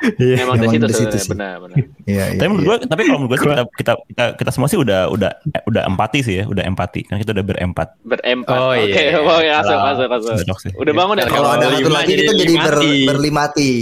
Memang 0.00 0.56
dari 0.56 0.68
Memang 0.68 0.72
situ 0.72 0.84
dari 0.84 0.96
situ 0.96 1.16
sih. 1.20 1.30
benar-benar. 1.36 1.76
Iya, 2.08 2.24
iya. 2.32 2.38
Tapi 2.40 2.48
menurut 2.48 2.64
iya. 2.64 2.72
gue, 2.72 2.88
tapi 2.88 3.02
kalau 3.04 3.18
menurut 3.20 3.30
gue 3.30 3.38
sih 3.38 3.48
kita, 3.48 3.64
kita 3.76 3.92
kita 4.08 4.24
kita 4.40 4.50
semua 4.50 4.68
sih 4.72 4.78
udah 4.80 5.00
udah 5.12 5.30
eh, 5.52 5.62
udah 5.68 5.82
empati 5.84 6.18
sih 6.24 6.34
ya, 6.40 6.44
udah 6.48 6.64
empati. 6.64 7.00
Kan 7.04 7.20
kita 7.20 7.36
udah 7.36 7.44
berempat. 7.44 7.88
Berempat. 8.00 8.56
Oh, 8.56 8.72
Oke, 8.72 8.88
iya. 8.88 9.20
oh 9.20 9.40
ya 9.44 9.60
masuk 9.60 10.08
masuk 10.08 10.34
masuk. 10.48 10.72
Udah 10.80 10.92
bangun 10.96 11.14
ya? 11.20 11.24
Kalau 11.28 11.50
ada 11.52 11.66
satu 11.68 11.90
lagi 11.92 12.12
jadi 12.16 12.22
kita 12.24 12.32
jadi 12.32 12.54
ber, 12.56 12.76
limati. 12.80 12.92
berlimati. 13.04 13.72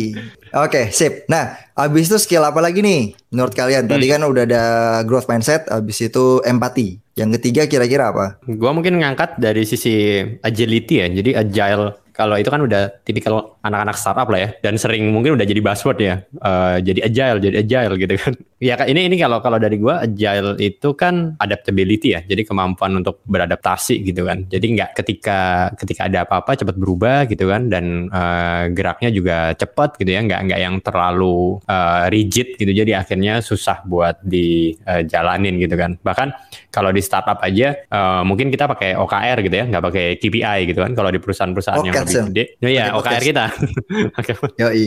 Oke, 0.58 0.82
sip. 0.90 1.28
Nah, 1.30 1.54
abis 1.76 2.10
itu 2.10 2.18
skill 2.18 2.42
apa 2.42 2.58
lagi 2.58 2.82
nih 2.82 3.14
menurut 3.30 3.54
kalian? 3.54 3.86
Tadi 3.86 4.06
kan 4.10 4.20
udah 4.26 4.42
ada 4.42 4.62
growth 5.06 5.30
mindset, 5.30 5.70
abis 5.70 6.02
itu 6.02 6.42
empati. 6.42 6.98
Yang 7.18 7.42
ketiga 7.42 7.66
kira-kira 7.66 8.14
apa? 8.14 8.38
Gua 8.46 8.70
mungkin 8.70 9.02
ngangkat 9.02 9.42
dari 9.42 9.66
sisi 9.66 10.22
agility 10.38 11.02
ya. 11.02 11.06
Jadi 11.10 11.30
agile 11.34 11.98
kalau 12.18 12.34
itu 12.34 12.50
kan 12.50 12.58
udah 12.58 13.06
tipikal 13.06 13.54
anak-anak 13.62 13.94
startup 13.94 14.26
lah 14.26 14.42
ya 14.42 14.50
dan 14.58 14.74
sering 14.74 15.14
mungkin 15.14 15.38
udah 15.38 15.46
jadi 15.46 15.62
buzzword 15.62 15.98
ya. 16.02 16.14
Eh, 16.26 16.76
jadi 16.82 17.00
agile, 17.06 17.38
jadi 17.38 17.56
agile 17.62 17.94
gitu 17.94 18.14
kan. 18.18 18.34
Ya 18.58 18.74
ini 18.90 19.06
ini 19.06 19.22
kalau 19.22 19.38
kalau 19.38 19.54
dari 19.62 19.78
gua 19.78 20.02
agile 20.02 20.58
itu 20.58 20.90
kan 20.98 21.38
adaptability 21.38 22.18
ya. 22.18 22.26
Jadi 22.26 22.42
kemampuan 22.42 22.90
untuk 22.98 23.22
beradaptasi 23.22 24.02
gitu 24.02 24.26
kan. 24.26 24.50
Jadi 24.50 24.74
nggak 24.74 24.98
ketika 24.98 25.70
ketika 25.78 26.10
ada 26.10 26.26
apa-apa 26.26 26.58
cepat 26.58 26.74
berubah 26.74 27.30
gitu 27.30 27.46
kan 27.46 27.70
dan 27.70 28.10
eh, 28.10 28.74
geraknya 28.74 29.14
juga 29.14 29.54
cepat 29.54 29.94
gitu 30.02 30.10
ya. 30.10 30.26
Nggak 30.26 30.40
nggak 30.50 30.58
yang 30.58 30.74
terlalu 30.82 31.62
eh, 31.70 32.10
rigid 32.10 32.58
gitu. 32.58 32.66
Jadi 32.66 32.98
akhirnya 32.98 33.38
susah 33.46 33.86
buat 33.86 34.18
dijalanin 34.26 35.54
gitu 35.62 35.78
kan. 35.78 35.94
Bahkan 36.02 36.28
kalau 36.74 36.90
di 36.90 36.98
startup 36.98 37.38
aja 37.38 37.78
eh, 37.78 38.22
mungkin 38.26 38.50
kita 38.50 38.66
pakai 38.66 38.98
OKR 38.98 39.38
gitu 39.46 39.54
ya, 39.54 39.64
nggak 39.70 39.84
pakai 39.86 40.06
KPI 40.18 40.74
gitu 40.74 40.82
kan. 40.82 40.98
Kalau 40.98 41.14
di 41.14 41.22
perusahaan-perusahaan 41.22 41.86
yang 41.86 41.94
OKADS 41.94 42.07
ya? 42.07 42.07
Lebih 42.10 42.28
gede, 42.34 42.44
ya, 42.58 42.68
ya 42.68 42.84
Pakai 42.90 42.98
OKR 42.98 43.22
kita. 43.22 43.44
Oke. 44.20 44.32
Yoi. 44.58 44.86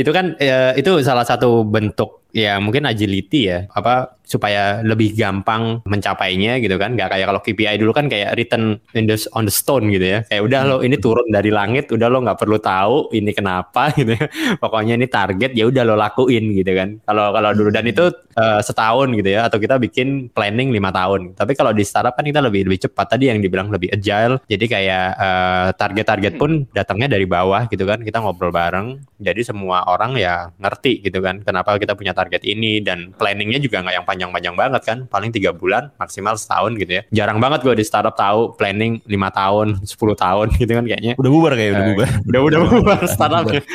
itu 0.00 0.10
kan 0.14 0.26
eh, 0.40 0.72
itu 0.80 0.90
salah 1.04 1.26
satu 1.28 1.62
bentuk 1.66 2.23
ya 2.34 2.58
mungkin 2.58 2.84
agility 2.90 3.48
ya. 3.48 3.58
Apa 3.70 4.18
supaya 4.24 4.80
lebih 4.80 5.12
gampang 5.14 5.84
mencapainya 5.84 6.58
gitu 6.58 6.74
kan. 6.80 6.96
Nggak 6.96 7.14
kayak 7.14 7.26
kalau 7.30 7.40
KPI 7.44 7.76
dulu 7.78 7.92
kan 7.92 8.08
kayak 8.08 8.34
written 8.34 8.80
in 8.96 9.04
the, 9.04 9.16
on 9.36 9.44
the 9.44 9.54
stone 9.54 9.92
gitu 9.92 10.02
ya. 10.02 10.18
Kayak 10.26 10.42
udah 10.50 10.60
lo 10.64 10.76
ini 10.80 10.96
turun 10.96 11.28
dari 11.28 11.52
langit 11.52 11.92
udah 11.92 12.08
lo 12.08 12.24
nggak 12.24 12.40
perlu 12.40 12.58
tahu 12.58 13.12
ini 13.14 13.30
kenapa 13.30 13.92
gitu 13.98 14.16
ya. 14.16 14.26
Pokoknya 14.58 14.98
ini 14.98 15.06
target 15.06 15.54
ya 15.54 15.68
udah 15.68 15.82
lo 15.86 15.94
lakuin 15.94 16.50
gitu 16.56 16.72
kan. 16.74 16.98
Kalau 17.04 17.30
kalau 17.30 17.50
dulu 17.52 17.70
dan 17.70 17.86
itu 17.86 18.10
eh, 18.34 18.60
setahun 18.64 19.08
gitu 19.14 19.28
ya. 19.28 19.46
Atau 19.46 19.60
kita 19.60 19.76
bikin 19.78 20.32
planning 20.32 20.72
lima 20.72 20.90
tahun. 20.90 21.36
Tapi 21.36 21.52
kalau 21.54 21.70
di 21.70 21.84
startup 21.86 22.16
kan 22.16 22.24
kita 22.26 22.42
lebih 22.42 22.66
lebih 22.66 22.90
cepat. 22.90 23.06
Tadi 23.14 23.30
yang 23.30 23.38
dibilang 23.38 23.68
lebih 23.68 23.92
agile. 23.92 24.40
Jadi 24.48 24.64
kayak 24.66 25.06
eh, 25.20 25.68
target-target 25.76 26.34
pun 26.40 26.64
datangnya 26.72 27.12
dari 27.12 27.28
bawah 27.28 27.68
gitu 27.68 27.84
kan. 27.84 28.00
Kita 28.00 28.24
ngobrol 28.24 28.50
bareng. 28.50 29.04
Jadi 29.20 29.44
semua 29.44 29.84
orang 29.84 30.16
ya 30.16 30.48
ngerti 30.56 31.04
gitu 31.04 31.20
kan 31.20 31.44
kenapa 31.44 31.76
kita 31.76 31.92
punya 31.92 32.16
target 32.16 32.23
ini 32.44 32.78
dan 32.78 33.12
planningnya 33.12 33.58
juga 33.58 33.80
nggak 33.80 33.94
yang 33.94 34.04
panjang-panjang 34.04 34.54
banget 34.54 34.82
kan 34.82 34.98
paling 35.06 35.30
tiga 35.30 35.50
bulan 35.50 35.90
maksimal 35.96 36.34
setahun 36.34 36.76
gitu 36.76 36.92
ya 36.94 37.02
jarang 37.10 37.38
banget 37.38 37.60
gue 37.60 37.74
di 37.74 37.82
startup 37.82 38.14
tahu 38.14 38.54
planning 38.54 39.02
lima 39.04 39.28
tahun 39.28 39.80
10 39.80 39.90
tahun 40.14 40.46
gitu 40.60 40.72
kan 40.72 40.84
kayaknya 40.84 41.14
Udah 41.14 41.30
bubar 41.30 41.52
kayak 41.52 41.70
udah 41.70 41.82
Eh, 41.82 41.88
bubar. 41.90 42.08
udah 42.24 42.40
udah 42.42 42.58
bubar 42.62 43.00
startupnya 43.04 43.60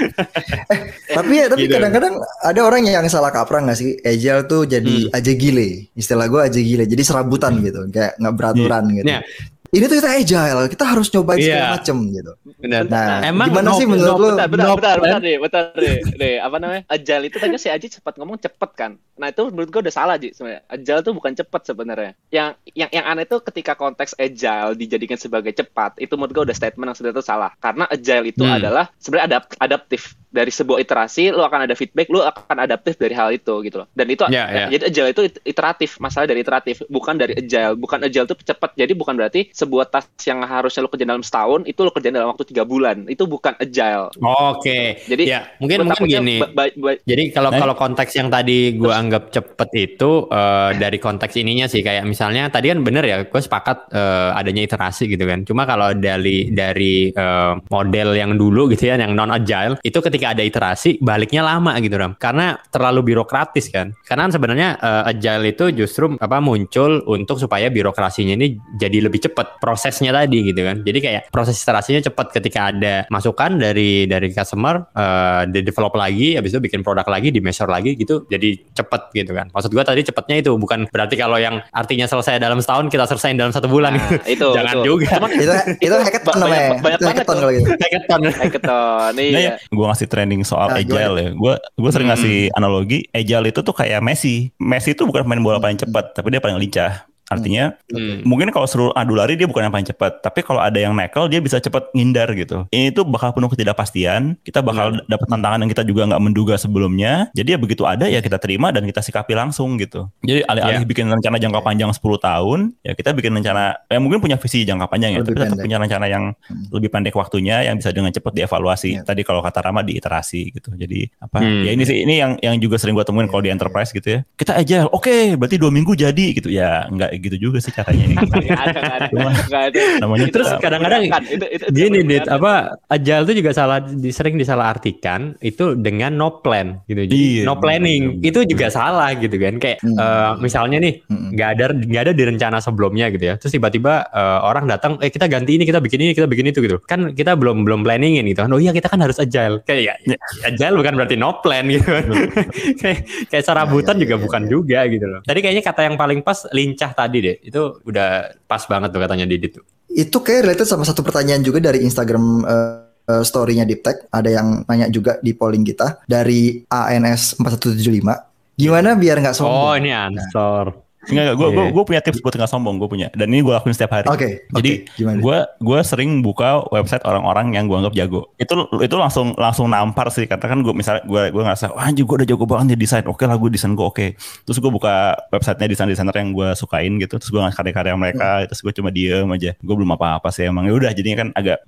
Tapi 1.10 1.34
ya, 1.36 1.46
tapi 1.46 1.66
Gitu. 1.66 1.74
kadang-kadang 1.74 2.14
ada 2.40 2.60
orang 2.62 2.82
yang 2.82 3.06
salah 3.08 3.30
kaprah 3.30 3.62
nggak 3.62 3.76
sih? 3.76 3.98
Agile 4.00 4.46
tuh 4.46 4.64
jadi 4.64 5.10
Hmm. 5.10 5.14
aja 5.14 5.32
gile. 5.34 5.90
Istilah 5.94 6.26
gue 6.26 6.42
aja 6.42 6.60
gile. 6.60 6.86
Jadi 6.86 7.02
serabutan 7.02 7.60
gitu, 7.60 7.90
kayak 7.90 8.16
nggak 8.16 8.36
beraturan 8.36 8.84
gitu. 8.94 9.06
Ya, 9.08 9.20
ini 9.70 9.84
tuh 9.86 9.98
kita 9.98 10.10
agile, 10.12 10.66
kita 10.68 10.84
harus 10.84 11.08
nyobain 11.10 11.38
segala 11.38 11.62
Iya. 11.62 11.70
macem 11.78 11.96
gitu. 12.10 12.32
Benar. 12.58 12.84
Nah, 12.86 13.22
Emang 13.24 13.48
gimana 13.48 13.70
no- 13.70 13.78
sih 13.78 13.86
menurut 13.86 14.10
no- 14.10 14.18
lu? 14.18 14.28
bentar, 14.34 14.48
bentar, 14.50 14.66
no 14.66 14.76
bentar, 14.76 14.96
plan. 14.98 15.04
bentar 15.06 15.22
deh, 15.22 15.38
bentar 15.38 15.64
deh, 15.76 15.96
deh, 16.16 16.36
apa 16.38 16.58
namanya? 16.58 16.82
Agile 16.88 17.24
itu 17.26 17.38
tadi 17.38 17.56
si 17.56 17.70
Aji 17.70 17.88
cepat 17.92 18.14
ngomong 18.18 18.38
cepet 18.38 18.72
kan. 18.74 18.92
Nah 19.20 19.28
itu 19.28 19.44
menurut 19.52 19.68
gue 19.68 19.82
udah 19.84 19.92
salah 19.94 20.16
Ji 20.16 20.32
sebenarnya. 20.32 20.64
Agile 20.66 21.00
itu 21.04 21.12
bukan 21.12 21.32
cepet 21.36 21.62
sebenarnya. 21.66 22.12
Yang 22.32 22.50
yang 22.72 22.90
yang 22.90 23.06
aneh 23.06 23.28
itu 23.28 23.38
ketika 23.44 23.76
konteks 23.76 24.16
agile 24.16 24.72
dijadikan 24.74 25.20
sebagai 25.20 25.52
cepat, 25.52 26.00
itu 26.00 26.16
menurut 26.16 26.32
gue 26.32 26.44
udah 26.48 26.56
statement 26.56 26.88
yang 26.88 26.96
sebenarnya 26.96 27.18
itu 27.20 27.26
salah. 27.28 27.52
Karena 27.60 27.84
agile 27.86 28.26
itu 28.26 28.44
Hmm. 28.44 28.56
adalah 28.56 28.88
sebenarnya 28.96 29.26
adap- 29.28 29.60
adaptif 29.60 30.02
dari 30.30 30.48
sebuah 30.50 30.80
iterasi, 30.80 31.36
lu 31.36 31.44
akan 31.44 31.68
ada 31.68 31.76
feedback, 31.76 32.08
lu 32.08 32.24
akan 32.24 32.64
adaptif 32.64 32.96
dari 32.96 33.12
hal 33.12 33.36
itu 33.36 33.52
gitu 33.60 33.84
loh. 33.84 33.88
Dan 33.92 34.08
itu 34.08 34.24
Ya, 34.32 34.46
ya. 34.48 34.66
jadi 34.72 34.84
agile 34.88 35.10
itu 35.12 35.22
it- 35.28 35.42
iteratif, 35.44 36.00
masalah 36.00 36.24
dari 36.24 36.40
iteratif, 36.40 36.88
bukan 36.88 37.20
dari 37.20 37.36
agile. 37.36 37.76
Bukan 37.76 38.00
agile 38.00 38.24
itu 38.24 38.36
cepat. 38.40 38.72
Jadi 38.80 38.94
bukan 38.96 39.20
berarti 39.20 39.52
sebuah 39.60 39.92
task 39.92 40.16
yang 40.24 40.40
harusnya 40.42 40.82
lu 40.82 40.90
kerjain 40.90 41.12
dalam 41.12 41.26
setahun 41.26 41.68
itu 41.68 41.80
lu 41.84 41.92
kerjain 41.92 42.16
dalam 42.16 42.32
waktu 42.32 42.48
tiga 42.48 42.64
bulan. 42.64 43.04
Itu 43.12 43.28
bukan 43.28 43.60
agile. 43.60 44.08
Oke. 44.24 45.04
Jadi, 45.04 45.24
ya 45.28 45.44
mungkin 45.60 45.84
mungkin 45.84 46.08
gini. 46.08 46.40
ba- 46.40 46.52
ba- 46.56 46.72
ba- 46.72 47.02
Jadi 47.04 47.24
kalau 47.36 47.52
Eh? 47.52 47.60
kalau 47.60 47.76
konteks 47.76 48.16
yang 48.16 48.32
tadi 48.32 48.80
gua 48.80 48.96
anggap 48.96 49.36
cepet 49.36 49.70
itu 49.76 50.12
eh, 50.32 50.70
dari 50.80 50.98
konteks 50.98 51.34
ininya 51.36 51.68
sih 51.68 51.84
kayak 51.84 52.08
misalnya 52.08 52.48
tadi 52.48 52.72
kan 52.72 52.80
bener 52.80 53.04
ya, 53.04 53.18
gue 53.26 53.42
sepakat 53.42 53.92
eh, 53.92 54.40
adanya 54.40 54.64
iterasi 54.64 55.10
gitu 55.10 55.26
kan. 55.26 55.44
Cuma 55.44 55.66
kalau 55.66 55.92
dari 55.92 56.54
dari 56.54 57.10
eh, 57.12 57.54
model 57.68 58.16
yang 58.16 58.38
dulu 58.38 58.70
gitu 58.72 58.88
ya, 58.88 58.96
yang 58.96 59.12
non 59.12 59.34
agile 59.34 59.82
itu 59.82 60.00
ketika 60.00 60.32
ada 60.32 60.46
iterasi 60.46 61.02
baliknya 61.02 61.42
lama 61.42 61.74
gitu 61.82 61.98
ram, 61.98 62.14
karena 62.16 62.56
terlalu 62.70 63.12
birokratis 63.12 63.74
kan. 63.74 63.92
Karena 64.06 64.30
kan 64.30 64.34
sebenarnya 64.38 64.70
eh, 64.78 65.12
agile 65.12 65.44
itu 65.50 65.66
justru 65.74 66.14
apa 66.16 66.38
muncul 66.40 67.02
untuk 67.10 67.42
supaya 67.42 67.68
birokrasinya 67.68 68.38
ini 68.38 68.54
jadi 68.78 69.10
lebih 69.10 69.26
cepat 69.26 69.49
prosesnya 69.58 70.12
tadi 70.12 70.46
gitu 70.46 70.62
kan. 70.62 70.80
Jadi 70.80 71.00
kayak 71.00 71.22
proses 71.30 71.58
iterasinya 71.58 72.02
cepat 72.02 72.30
ketika 72.32 72.70
ada 72.70 73.10
masukan 73.10 73.56
dari 73.56 74.06
dari 74.06 74.30
customer 74.30 74.86
eh, 74.92 75.44
di 75.48 75.60
develop 75.62 75.94
lagi 75.94 76.36
habis 76.36 76.52
itu 76.52 76.60
bikin 76.60 76.80
produk 76.80 77.06
lagi 77.06 77.30
di 77.30 77.40
measure 77.40 77.66
lagi 77.66 77.94
gitu 77.94 78.26
jadi 78.26 78.54
cepet 78.72 79.02
gitu 79.14 79.32
kan 79.32 79.50
maksud 79.50 79.70
gua 79.70 79.82
tadi 79.82 80.02
cepetnya 80.02 80.36
itu 80.38 80.52
bukan 80.54 80.86
berarti 80.88 81.16
kalau 81.16 81.36
yang 81.36 81.62
artinya 81.70 82.06
selesai 82.06 82.38
dalam 82.38 82.60
setahun 82.60 82.88
kita 82.88 83.06
selesaiin 83.06 83.36
dalam 83.36 83.50
satu 83.50 83.66
bulan 83.66 83.92
Nah, 83.92 84.22
itu 84.30 84.46
jangan 84.48 84.76
itu. 84.76 84.86
juga 84.88 85.10
Cuman 85.16 85.32
itu 85.34 85.54
itu 85.80 85.96
hackathon 85.96 86.36
namanya. 86.38 86.60
banyak- 86.60 86.80
banyak 86.80 87.00
banget 87.00 87.16
hackathon 87.16 87.38
kalau 87.38 87.52
gitu. 87.52 87.68
hackathon 87.72 88.22
hackathon 88.30 89.12
Nah, 89.12 89.24
iya. 89.24 89.40
ya, 89.40 89.54
gue 89.66 89.86
ngasih 89.86 90.08
training 90.08 90.42
soal 90.44 90.68
Nah, 90.68 90.78
agile 90.78 91.16
ya. 91.16 91.30
Gue 91.34 91.54
gue 91.56 91.90
sering 91.90 92.06
Hmm. 92.06 92.16
ngasih 92.16 92.38
analogi 92.54 93.00
agile 93.10 93.46
itu 93.48 93.60
tuh 93.60 93.72
kayak 93.72 94.00
Messi. 94.00 94.52
Messi 94.56 94.92
itu 94.92 95.04
bukan 95.04 95.24
pemain 95.24 95.40
bola 95.40 95.58
paling 95.58 95.78
cepat, 95.78 96.14
tapi 96.14 96.30
dia 96.30 96.38
paling 96.38 96.58
lincah. 96.58 97.09
Artinya 97.30 97.78
Hmm. 97.90 98.22
mungkin 98.24 98.50
kalau 98.50 98.66
seluruh 98.66 98.94
adu 98.94 99.14
lari 99.14 99.34
dia 99.34 99.46
bukan 99.46 99.64
yang 99.64 99.74
paling 99.74 99.86
cepat, 99.86 100.20
tapi 100.20 100.42
kalau 100.42 100.60
ada 100.60 100.76
yang 100.76 100.92
nekel 100.92 101.26
dia 101.26 101.38
bisa 101.38 101.58
cepat 101.58 101.94
ngindar 101.94 102.30
gitu. 102.34 102.66
Ini 102.70 102.92
tuh 102.92 103.06
bakal 103.06 103.32
penuh 103.32 103.48
ketidakpastian. 103.48 104.38
Kita 104.42 104.60
bakal 104.60 105.02
dapat 105.06 105.28
tantangan 105.28 105.60
yang 105.60 105.70
kita 105.70 105.84
juga 105.84 106.06
nggak 106.06 106.20
menduga 106.20 106.56
sebelumnya. 106.56 107.30
Jadi 107.32 107.54
ya 107.54 107.60
begitu 107.60 107.84
ada 107.84 108.06
ya 108.06 108.20
kita 108.20 108.38
terima 108.38 108.70
dan 108.70 108.84
kita 108.84 109.00
sikapi 109.00 109.34
langsung 109.34 109.78
gitu. 109.78 110.10
Jadi 110.22 110.42
alih-alih 110.44 110.82
Ya. 110.82 110.88
bikin 110.88 111.06
rencana 111.08 111.38
jangka 111.38 111.62
panjang 111.62 111.90
10 111.92 112.18
tahun, 112.18 112.60
ya 112.82 112.94
kita 112.94 113.12
bikin 113.12 113.32
rencana 113.32 113.78
ya 113.86 114.00
mungkin 114.00 114.20
punya 114.20 114.36
visi 114.36 114.64
jangka 114.64 114.88
panjang 114.88 115.14
ya, 115.14 115.20
Lebih 115.20 115.28
tapi 115.28 115.38
tetap 115.38 115.50
pendek. 115.52 115.66
punya 115.66 115.78
rencana 115.78 116.06
yang 116.06 116.24
lebih 116.70 116.90
pendek 116.90 117.14
waktunya 117.14 117.62
yang 117.62 117.76
bisa 117.76 117.90
dengan 117.90 118.10
cepat 118.10 118.34
dievaluasi. 118.34 118.90
Ya. 118.92 119.02
Tadi 119.04 119.22
kalau 119.22 119.40
kata 119.40 119.62
Rama 119.62 119.82
diiterasi 119.82 120.52
gitu. 120.52 120.74
Jadi 120.74 121.10
apa? 121.20 121.40
Hmm. 121.40 121.64
Ya 121.64 121.72
ini 121.74 121.84
sih 121.84 122.02
ini 122.02 122.18
yang 122.18 122.38
yang 122.40 122.56
juga 122.58 122.78
sering 122.78 122.94
gua 122.94 123.04
temuin 123.04 123.28
kalau 123.28 123.42
di 123.42 123.50
enterprise 123.50 123.92
gitu 123.92 124.08
ya. 124.08 124.20
Kita 124.34 124.56
agile, 124.56 124.90
oke, 124.90 125.36
berarti 125.36 125.56
dua 125.56 125.70
minggu 125.70 125.94
jadi 125.94 126.26
gitu. 126.34 126.50
Ya 126.50 126.88
nggak 127.20 127.28
gitu 127.30 127.38
juga 127.42 127.58
sih 127.60 127.70
caranya. 127.70 128.08
Nggak 128.16 129.64
ada. 129.70 129.80
Namanya 130.00 130.26
Itu 130.26 130.34
Terus 130.34 130.50
kadang-kadang 130.58 131.02
memudahkan. 131.04 131.24
Itu- 131.28 131.50
itu- 131.50 131.68
itu 131.68 131.76
gini 131.76 132.00
dit 132.00 132.24
memudahkan. 132.24 132.40
apa 132.40 132.54
agile 132.90 133.24
itu 133.26 133.34
juga 133.38 133.52
salah 133.52 133.78
sering 134.10 134.36
disalahartikan 134.36 135.20
itu 135.40 135.76
dengan 135.76 136.12
no 136.12 136.40
plan 136.40 136.80
gitu 136.86 137.02
jadi 137.02 137.16
Iya, 137.16 137.44
no 137.44 137.58
planning 137.58 138.04
benar. 138.18 138.28
itu 138.30 138.40
juga 138.48 138.68
salah 138.70 139.10
gitu 139.14 139.36
kan 139.36 139.58
kayak 139.58 139.78
Hmm. 139.82 139.96
eh, 139.96 140.32
misalnya 140.40 140.78
nih 140.78 140.94
Hmm. 141.06 141.30
nggak 141.32 141.50
ada 141.50 141.66
nggak 141.74 142.02
ada 142.02 142.14
di 142.14 142.24
rencana 142.26 142.58
sebelumnya 142.60 143.10
gitu 143.10 143.26
ya 143.26 143.36
terus 143.36 143.52
tiba-tiba 143.52 144.06
eh, 144.06 144.40
orang 144.42 144.66
datang 144.66 144.96
eh 145.00 145.10
kita 145.10 145.26
ganti 145.26 145.56
ini 145.56 145.64
kita 145.64 145.80
bikin 145.80 146.00
ini 146.00 146.14
kita 146.14 146.26
bikin 146.26 146.48
itu 146.48 146.60
gitu 146.62 146.78
kan 146.82 147.12
kita 147.12 147.36
belum 147.36 147.64
belum 147.64 147.82
planningin 147.82 148.24
gitu 148.26 148.40
kan 148.40 148.52
oh 148.52 148.60
iya 148.60 148.72
kita 148.72 148.88
kan 148.88 149.00
harus 149.00 149.18
agile 149.18 149.62
kayak 149.62 150.00
ya, 150.00 150.16
agile 150.46 150.76
bukan 150.76 150.94
berarti 150.96 151.16
no 151.16 151.40
plan 151.40 151.66
gitu 151.68 151.84
kan 151.86 152.06
kayak 152.82 152.98
kayak 153.28 153.44
serabutan 153.44 153.88
Ya, 153.90 153.98
ya, 153.98 154.04
juga 154.06 154.16
ya, 154.16 154.22
bukan 154.22 154.42
ya. 154.42 154.48
juga 154.48 154.80
gitu 154.88 155.06
loh 155.06 155.20
tadi 155.22 155.40
kayaknya 155.40 155.64
kata 155.64 155.82
yang 155.84 155.96
paling 155.96 156.20
pas 156.22 156.40
lincah 156.50 156.92
tadi 156.92 157.09
deh 157.18 157.38
itu 157.42 157.82
udah 157.82 158.38
pas 158.46 158.62
banget 158.70 158.94
tuh 158.94 159.02
katanya 159.02 159.26
Didit 159.26 159.58
tuh 159.58 159.66
Itu 159.90 160.22
kayak 160.22 160.46
related 160.46 160.70
sama 160.70 160.86
satu 160.86 161.02
pertanyaan 161.02 161.42
juga 161.42 161.58
dari 161.58 161.82
Instagram 161.82 162.46
eh, 162.46 163.24
story-nya 163.26 163.66
Deep 163.66 163.82
Tech. 163.82 164.06
Ada 164.14 164.30
yang 164.30 164.48
nanya 164.70 164.86
juga 164.94 165.18
di 165.18 165.34
polling 165.34 165.66
kita 165.66 166.06
dari 166.06 166.62
ANS 166.70 167.42
4175. 167.42 168.54
Gimana 168.54 168.94
biar 168.94 169.18
nggak 169.18 169.34
sombong? 169.34 169.66
oh 169.66 169.74
ini 169.74 169.90
ansor 169.90 170.89
Enggak, 171.08 171.40
gue 171.40 171.48
Iya. 171.50 171.72
gue 171.72 171.84
punya 171.88 172.02
tips 172.04 172.20
buat 172.20 172.36
nggak 172.36 172.52
sombong, 172.52 172.76
gue 172.76 172.90
punya. 172.92 173.08
Dan 173.16 173.32
ini 173.32 173.40
gue 173.40 173.56
lakuin 173.56 173.72
setiap 173.72 173.96
hari. 173.96 174.08
Oke, 174.12 174.44
Jadi 174.52 174.84
oke, 174.84 175.00
gimana? 175.00 175.20
gue 175.24 175.38
gue 175.64 175.80
sering 175.88 176.20
buka 176.20 176.60
website 176.76 177.08
orang-orang 177.08 177.56
yang 177.56 177.72
gue 177.72 177.78
anggap 177.80 177.96
jago. 177.96 178.36
Itu 178.36 178.68
itu 178.84 178.96
langsung 179.00 179.32
langsung 179.40 179.72
nampar 179.72 180.12
sih. 180.12 180.28
Karena 180.28 180.44
kan 180.44 180.60
gue 180.60 180.74
misalnya 180.76 181.08
gue 181.08 181.32
gue 181.32 181.44
ngerasa 181.44 181.72
wah 181.72 181.88
anjir 181.88 182.04
gue 182.04 182.16
udah 182.20 182.28
jago 182.28 182.44
banget 182.44 182.76
di 182.76 182.84
desain. 182.84 183.08
Oke 183.08 183.24
lah 183.24 183.40
gue 183.40 183.48
desain 183.48 183.72
gue 183.72 183.86
oke. 183.88 184.08
Terus 184.44 184.58
gue 184.60 184.72
buka 184.72 185.16
websitenya 185.32 185.68
desain 185.72 185.88
desainer 185.88 186.16
yang 186.20 186.36
gue 186.36 186.52
sukain 186.60 186.92
gitu. 187.00 187.16
Terus 187.16 187.32
gue 187.32 187.40
ngasih 187.40 187.58
karya-karya 187.58 187.94
mereka. 187.96 188.30
Terus 188.52 188.60
gue 188.60 188.74
cuma 188.76 188.90
diem 188.92 189.30
aja. 189.32 189.52
Gue 189.64 189.76
belum 189.80 189.92
apa-apa 189.96 190.30
sih 190.36 190.52
emang. 190.52 190.68
Ya 190.68 190.76
udah 190.76 190.92
jadinya 190.92 191.24
kan 191.24 191.30
agak 191.32 191.64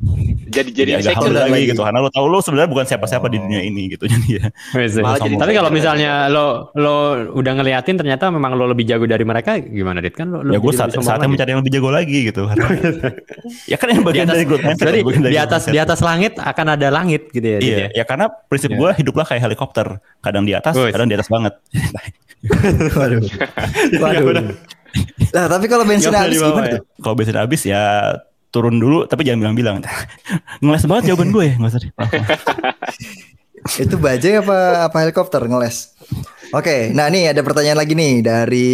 jadi 0.52 0.70
jadi 0.76 0.92
jadi 1.00 1.08
agak 1.08 1.24
humble 1.24 1.40
lagi. 1.40 1.52
lagi 1.56 1.66
gitu. 1.72 1.82
Karena 1.88 2.00
lo 2.04 2.10
tau 2.12 2.28
lo 2.28 2.40
sebenarnya 2.44 2.70
bukan 2.70 2.86
siapa-siapa 2.86 3.32
di 3.32 3.38
dunia 3.40 3.62
ini 3.64 3.96
gitu. 3.96 4.04
Jadi 4.12 4.30
ya. 4.44 4.46
Malah 4.76 5.20
jadi 5.24 5.36
Tapi 5.40 5.52
kalau 5.56 5.72
misalnya 5.72 6.28
lo 6.28 6.70
lo 6.76 6.96
udah 7.40 7.54
ngeliatin 7.56 7.96
ternyata 7.96 8.28
memang 8.28 8.60
lo 8.60 8.68
lebih 8.68 8.84
jago 8.84 9.08
dari 9.08 9.21
mereka 9.24 9.58
gimana 9.58 10.00
Dit 10.00 10.14
kan 10.14 10.28
lo, 10.28 10.42
lo 10.42 10.52
Ya 10.52 10.58
gue 10.58 10.72
saat, 10.72 10.90
saatnya 10.92 11.16
lagi. 11.20 11.32
mencari 11.32 11.50
yang 11.50 11.60
lebih 11.60 11.74
jago 11.74 11.90
lagi 11.90 12.18
gitu. 12.26 12.44
ya 13.72 13.76
kan 13.76 13.88
yang 13.90 14.02
di 14.02 14.08
bagian 14.08 14.26
atas, 14.26 14.36
dari 14.36 14.46
growth 14.46 14.64
mindset. 14.64 14.86
jadi 14.86 15.00
dari 15.02 15.32
di 15.32 15.38
atas 15.38 15.62
mindset. 15.62 15.74
di 15.74 15.80
atas 15.80 16.00
langit 16.00 16.34
akan 16.36 16.66
ada 16.70 16.88
langit 16.88 17.22
gitu 17.30 17.48
ya 17.48 17.60
Iya, 17.60 17.78
ya? 17.78 17.88
ya 17.94 18.04
karena 18.04 18.26
prinsip 18.28 18.70
Iya. 18.70 18.78
gue 18.78 18.90
hiduplah 18.98 19.26
kayak 19.26 19.42
helikopter, 19.44 19.88
kadang 20.20 20.44
di 20.44 20.54
atas, 20.54 20.74
Wih. 20.74 20.90
kadang 20.90 21.06
di 21.06 21.16
atas 21.16 21.28
banget. 21.28 21.54
Waduh. 22.98 23.22
Waduh. 24.04 24.46
Nah, 25.32 25.46
tapi 25.48 25.66
kalau 25.66 25.84
boleh 25.84 26.02
habis 26.04 26.36
gimana 26.36 26.68
ya? 26.68 26.74
tuh? 26.76 26.84
Kalau 27.00 27.16
bensin 27.16 27.38
habis 27.38 27.62
ya 27.64 27.82
turun 28.50 28.76
dulu, 28.76 29.06
tapi 29.06 29.24
jangan 29.24 29.40
bilang-bilang. 29.40 29.80
Ngeles 30.60 30.84
banget 30.84 31.04
jawaban 31.08 31.32
gue, 31.32 31.56
nggak 31.56 31.72
usah. 31.72 31.80
deh. 31.80 31.92
Itu 33.80 33.96
bajai 33.96 34.42
apa 34.42 34.58
apa 34.90 34.98
helikopter 35.00 35.46
ngeles? 35.46 35.91
Oke, 36.52 36.92
nah 36.92 37.08
nih 37.08 37.32
ada 37.32 37.42
pertanyaan 37.48 37.80
lagi 37.80 37.96
nih 37.96 38.20
dari 38.20 38.70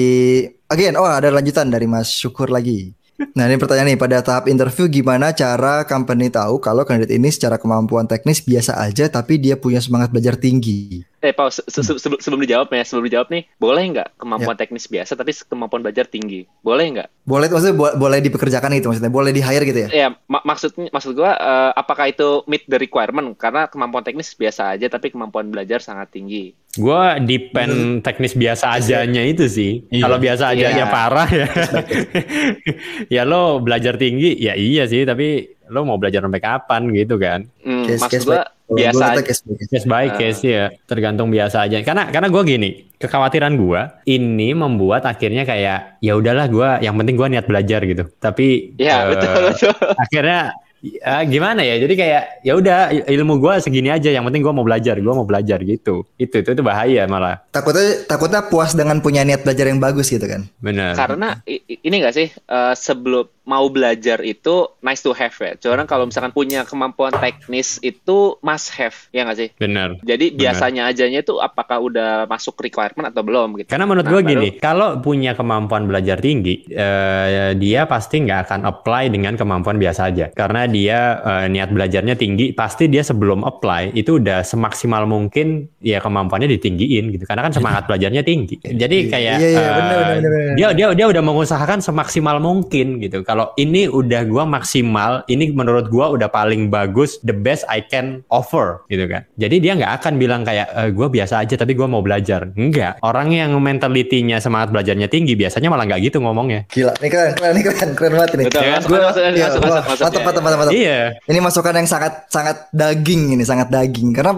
again, 0.66 0.98
oh 0.98 1.06
ada 1.06 1.30
lanjutan 1.30 1.70
dari 1.70 1.86
Mas 1.86 2.10
Syukur 2.10 2.50
lagi. 2.50 2.90
Nah 3.34 3.50
ini 3.50 3.58
pertanyaan 3.58 3.94
nih 3.94 4.00
pada 4.02 4.22
tahap 4.22 4.46
interview 4.46 4.86
gimana 4.86 5.34
cara 5.34 5.82
company 5.90 6.30
tahu 6.30 6.62
kalau 6.62 6.86
kandidat 6.86 7.14
ini 7.18 7.34
secara 7.34 7.58
kemampuan 7.58 8.06
teknis 8.06 8.46
biasa 8.46 8.78
aja 8.78 9.10
tapi 9.10 9.42
dia 9.42 9.58
punya 9.58 9.82
semangat 9.82 10.14
belajar 10.14 10.38
tinggi. 10.38 11.02
Eh, 11.18 11.34
Pau, 11.34 11.50
se- 11.50 11.66
se- 11.66 11.82
sebelum, 11.84 12.22
sebelum 12.22 12.42
dijawab 12.42 12.70
ya, 12.70 12.82
sebelum 12.82 13.06
dijawab 13.06 13.28
nih, 13.28 13.50
boleh 13.58 13.84
nggak 13.90 14.08
kemampuan 14.16 14.54
Ya. 14.54 14.60
teknis 14.60 14.86
biasa 14.86 15.14
tapi 15.14 15.34
kemampuan 15.34 15.82
belajar 15.82 16.06
tinggi? 16.06 16.46
Boleh 16.62 16.86
nggak? 16.88 17.10
Boleh 17.24 17.48
maksudnya 17.48 17.74
bo- 17.74 17.98
boleh 17.98 18.22
dipekerjakan 18.22 18.70
gitu 18.72 18.88
maksudnya, 18.88 19.10
boleh 19.10 19.32
di 19.32 19.42
hire 19.42 19.66
gitu 19.66 19.80
ya? 19.82 19.90
Ya, 19.90 20.08
mak 20.24 20.46
maksudnya 20.46 20.88
maksud 20.88 21.12
gua 21.12 21.34
eh, 21.34 21.72
apakah 21.74 22.06
itu 22.08 22.46
meet 22.46 22.66
the 22.66 22.78
requirement? 22.78 23.34
Karena 23.34 23.66
kemampuan 23.66 24.02
teknis 24.02 24.30
biasa 24.32 24.74
aja 24.74 24.86
tapi 24.88 25.10
kemampuan 25.10 25.48
belajar 25.48 25.80
sangat 25.80 26.12
tinggi. 26.12 26.54
Gua 26.76 27.18
depend 27.18 27.74
teknis 28.00 28.32
biasa 28.32 28.78
ajanya 28.78 29.26
itu 29.26 29.46
sih. 29.48 29.82
Iya. 29.90 30.04
Kalau 30.04 30.18
biasa 30.18 30.44
ajanya 30.48 30.86
Iya. 30.86 30.94
parah 30.94 31.30
ya. 31.32 31.48
ya 33.10 33.22
lo 33.24 33.58
belajar 33.58 33.96
tinggi 33.96 34.38
ya 34.38 34.54
iya 34.54 34.86
sih 34.86 35.02
tapi 35.02 35.57
lo 35.68 35.84
mau 35.84 35.96
belajar 35.96 36.20
sampai 36.20 36.40
kapan 36.40 36.82
gitu 36.92 37.16
kan. 37.16 37.46
Hmm, 37.60 37.84
Case- 37.84 38.02
maksud 38.02 38.12
case 38.18 38.28
Kalau 38.28 38.44
biasa 38.70 39.04
aja. 39.06 39.22
case 39.22 39.42
by 39.42 39.56
case. 39.56 39.70
Case 39.70 39.86
by 39.86 39.96
Ah. 40.04 40.08
case 40.14 40.42
ya, 40.44 40.64
tergantung 40.84 41.28
biasa 41.28 41.58
aja. 41.64 41.80
Karena 41.82 42.04
karena 42.06 42.28
gue 42.28 42.44
gini, 42.44 42.70
kekhawatiran 42.94 43.54
gue 43.54 43.82
ini 44.06 44.52
membuat 44.52 45.04
akhirnya 45.04 45.44
kayak 45.44 46.00
ya 46.00 46.14
udahlah 46.14 46.48
gue, 46.48 46.70
yang 46.82 46.96
penting 46.96 47.16
gue 47.16 47.28
niat 47.30 47.46
belajar 47.46 47.80
gitu. 47.82 48.12
Tapi 48.18 48.76
Ya, 48.76 49.04
eh, 49.04 49.04
betul 49.10 49.34
betul. 49.48 49.72
akhirnya 50.04 50.40
ya, 50.78 51.24
gimana 51.24 51.64
ya? 51.64 51.76
Jadi 51.78 51.94
kayak 51.96 52.24
ya 52.42 52.54
udah 52.54 52.80
ilmu 53.08 53.40
gue 53.40 53.54
segini 53.58 53.88
aja. 53.88 54.10
Yang 54.10 54.26
penting 54.26 54.42
gue 54.42 54.54
mau 54.54 54.62
belajar, 54.62 54.96
gue 54.96 55.14
mau 55.14 55.24
belajar 55.24 55.60
gitu. 55.62 56.04
Itu 56.16 56.36
itu 56.38 56.50
itu 56.52 56.60
bahaya 56.62 57.08
malah. 57.08 57.40
Takutnya 57.50 58.04
takutnya 58.04 58.46
puas 58.46 58.72
dengan 58.72 59.00
punya 59.00 59.24
niat 59.24 59.42
belajar 59.42 59.64
yang 59.66 59.80
bagus 59.80 60.08
gitu 60.08 60.24
kan? 60.24 60.44
Benar. 60.60 60.92
Karena 60.94 61.40
ini 61.48 61.96
nggak 61.98 62.14
sih 62.14 62.28
eh, 62.30 62.74
sebelum 62.76 63.32
mau 63.48 63.64
belajar 63.68 64.20
itu 64.22 64.54
nice 64.82 65.00
to 65.00 65.12
have 65.12 65.32
ya. 65.34 65.56
Cuman 65.56 65.88
kalau 65.88 66.04
misalkan 66.04 66.30
punya 66.30 66.62
kemampuan 66.62 67.16
teknis 67.16 67.80
itu 67.80 68.36
must 68.40 68.76
have 68.76 68.92
ya 69.10 69.24
nggak 69.24 69.38
sih? 69.38 69.50
Bener. 69.56 69.96
Jadi 70.04 70.30
Benar. 70.30 70.40
biasanya 70.44 70.82
ajanya 70.86 71.20
itu 71.22 71.40
apakah 71.40 71.80
udah 71.80 72.12
masuk 72.26 72.60
requirement 72.60 73.08
atau 73.08 73.24
belum 73.24 73.56
gitu. 73.58 73.72
Karena 73.72 73.88
menurut 73.88 74.04
Nah, 74.04 74.12
gue 74.12 74.22
baru- 74.22 74.30
gini, 74.30 74.50
kalau 74.58 75.00
punya 75.00 75.32
kemampuan 75.32 75.88
belajar 75.88 76.20
tinggi, 76.20 76.68
eh, 76.68 77.56
dia 77.56 77.88
pasti 77.88 78.20
nggak 78.20 78.40
akan 78.44 78.60
apply 78.66 79.04
dengan 79.08 79.34
kemampuan 79.34 79.78
biasa 79.78 80.02
aja. 80.06 80.28
Karena 80.30 80.68
dia 80.68 81.00
eh, 81.18 81.46
niat 81.48 81.72
belajarnya 81.72 82.14
tinggi, 82.14 82.52
pasti 82.52 82.86
dia 82.86 83.00
sebelum 83.00 83.42
apply 83.42 83.94
itu 83.94 84.20
udah 84.20 84.44
semaksimal 84.44 85.06
mungkin 85.06 85.72
ya 85.80 86.00
kemampuannya 86.00 86.52
ditinggiin 86.52 87.12
gitu. 87.12 87.24
Karena 87.24 87.46
kan 87.46 87.54
semangat 87.54 87.86
belajarnya 87.88 88.22
tinggi. 88.22 88.60
Jadi 88.60 88.98
kayak 89.08 89.36
Iya, 89.38 89.48
iya, 89.48 89.60
eh, 89.60 89.72
bener, 89.72 89.96
bener, 89.96 90.06
bener, 90.18 90.30
bener. 90.30 90.56
dia 90.58 90.68
dia 90.74 90.88
dia 90.94 91.08
udah 91.08 91.22
mengusahakan 91.22 91.80
semaksimal 91.80 92.38
mungkin 92.40 92.98
gitu. 93.00 93.22
Kalau 93.22 93.37
ini 93.56 93.86
udah 93.86 94.22
gua 94.26 94.44
maksimal, 94.44 95.22
ini 95.28 95.52
menurut 95.52 95.88
gua 95.88 96.10
udah 96.10 96.30
paling 96.30 96.72
bagus, 96.72 97.18
the 97.22 97.36
best 97.36 97.68
I 97.68 97.84
can 97.84 98.24
offer 98.28 98.82
gitu 98.88 99.06
kan. 99.06 99.26
Jadi 99.36 99.56
dia 99.60 99.76
nggak 99.76 99.94
akan 100.02 100.14
bilang 100.16 100.42
kayak 100.42 100.68
e, 100.72 100.82
gua 100.94 101.08
biasa 101.08 101.44
aja 101.44 101.56
tapi 101.56 101.78
gua 101.78 101.86
mau 101.86 102.02
belajar. 102.02 102.50
Enggak. 102.54 102.98
Orang 103.02 103.32
yang 103.32 103.54
mentalitinya 103.58 104.42
semangat 104.42 104.74
belajarnya 104.74 105.08
tinggi 105.08 105.38
biasanya 105.38 105.68
malah 105.68 105.86
nggak 105.86 106.02
gitu 106.10 106.18
ngomongnya. 106.24 106.66
Gila, 106.72 106.94
ini 107.00 107.08
keren, 107.08 107.32
keren, 107.38 107.52
ini 107.54 107.62
keren, 107.64 107.90
keren 107.94 108.14
banget 108.18 108.32
ini. 108.34 108.44
Betul, 108.48 108.62
Ya, 108.64 108.74
masuk, 108.80 108.90
Gua- 108.90 109.06
masuk, 109.08 109.22
iya, 109.22 109.46
masuk, 109.48 109.62
masuk, 109.62 109.84
masuk, 109.86 110.04
mantap, 110.04 110.22
mantap, 110.24 110.24
ya. 110.24 110.44
mantap, 110.44 110.60
mantap. 110.60 110.74
Iya. 110.74 111.00
Ini 111.28 111.40
masukan 111.44 111.74
yang 111.78 111.88
sangat 111.90 112.14
sangat 112.32 112.58
daging 112.74 113.22
ini, 113.38 113.44
sangat 113.46 113.68
daging. 113.70 114.10
Karena 114.16 114.34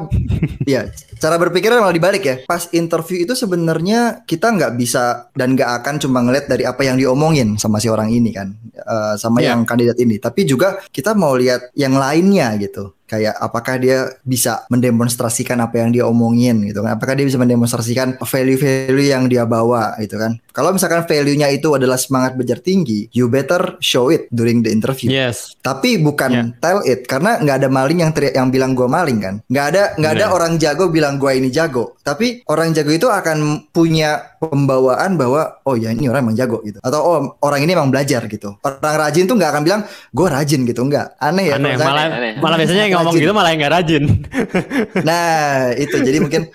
ya 0.68 0.82
cara 1.20 1.36
berpikirnya 1.40 1.80
malah 1.80 1.96
dibalik 1.96 2.24
ya. 2.26 2.36
Pas 2.46 2.68
interview 2.76 3.24
itu 3.24 3.34
sebenarnya 3.34 4.24
kita 4.26 4.52
nggak 4.52 4.76
bisa 4.76 5.30
dan 5.36 5.56
nggak 5.56 5.82
akan 5.82 5.96
cuma 6.02 6.20
ngeliat 6.24 6.46
dari 6.48 6.64
apa 6.66 6.82
yang 6.84 6.98
diomongin 7.00 7.56
sama 7.60 7.78
si 7.80 7.88
orang 7.88 8.10
ini 8.10 8.32
kan, 8.34 8.56
Eh, 8.90 9.16
sama 9.22 9.38
Iya. 9.38 9.54
yang 9.54 9.70
kandidat 9.70 10.02
ini. 10.02 10.18
Tapi 10.18 10.50
juga 10.50 10.82
kita 10.90 11.14
mau 11.14 11.38
lihat 11.38 11.70
yang 11.78 11.94
lainnya 11.94 12.58
gitu. 12.58 12.90
Kayak 13.10 13.42
apakah 13.42 13.82
dia 13.82 14.06
bisa 14.22 14.70
mendemonstrasikan 14.70 15.58
apa 15.58 15.82
yang 15.82 15.90
dia 15.90 16.06
omongin 16.06 16.62
gitu 16.62 16.86
kan? 16.86 16.94
Apakah 16.94 17.18
dia 17.18 17.26
bisa 17.26 17.42
mendemonstrasikan 17.42 18.22
value-value 18.22 19.10
yang 19.10 19.26
dia 19.26 19.50
bawa 19.50 19.98
gitu 19.98 20.22
kan? 20.22 20.38
Kalau 20.54 20.70
misalkan 20.70 21.10
value-nya 21.10 21.50
itu 21.50 21.74
adalah 21.74 21.98
semangat 21.98 22.38
belajar 22.38 22.62
tinggi, 22.62 23.10
you 23.10 23.26
better 23.26 23.82
show 23.82 24.14
it 24.14 24.30
during 24.30 24.62
the 24.62 24.70
interview. 24.70 25.10
Yes. 25.10 25.58
Tapi 25.60 25.98
bukan 25.98 26.30
Ya. 26.30 26.44
tell 26.62 26.86
it 26.86 27.10
karena 27.10 27.42
nggak 27.42 27.66
ada 27.66 27.70
maling 27.74 28.06
yang 28.06 28.14
teriak 28.14 28.38
yang 28.38 28.54
bilang 28.54 28.78
gue 28.78 28.86
maling 28.86 29.18
kan. 29.18 29.36
Nggak 29.50 29.66
ada 29.74 29.84
nggak 29.98 30.12
ada 30.14 30.26
orang 30.30 30.54
jago 30.62 30.94
bilang 30.94 31.18
gue 31.18 31.32
ini 31.34 31.50
jago. 31.50 31.98
Tapi 32.06 32.46
orang 32.46 32.70
jago 32.78 32.94
itu 32.94 33.10
akan 33.10 33.72
punya 33.74 34.38
pembawaan 34.38 35.18
bahwa 35.18 35.64
oh 35.66 35.74
ya 35.74 35.90
ini 35.90 36.06
orang 36.06 36.30
emang 36.30 36.38
jago 36.38 36.62
gitu. 36.62 36.78
Atau 36.86 37.00
oh 37.02 37.18
orang 37.42 37.66
ini 37.66 37.74
emang 37.74 37.90
belajar 37.90 38.30
gitu. 38.30 38.54
Orang 38.62 38.96
rajin 39.00 39.26
tuh 39.26 39.36
nggak 39.40 39.52
akan 39.56 39.64
bilang 39.66 39.82
gue 40.14 40.28
rajin 40.28 40.62
gitu 40.64 40.82
nggak. 40.86 41.18
Aneh 41.18 41.50
ya. 41.50 41.56
Aneh, 41.58 41.74
malah 41.80 42.04
aneh. 42.08 42.34
malah 42.38 42.58
biasanya 42.60 42.86
ngomong 43.02 43.16
gitu 43.18 43.34
malah 43.34 43.50
yang 43.54 43.60
nggak 43.64 43.74
rajin. 43.74 44.04
Nah 45.08 45.72
itu. 45.76 45.96
Jadi 46.02 46.18
mungkin 46.20 46.50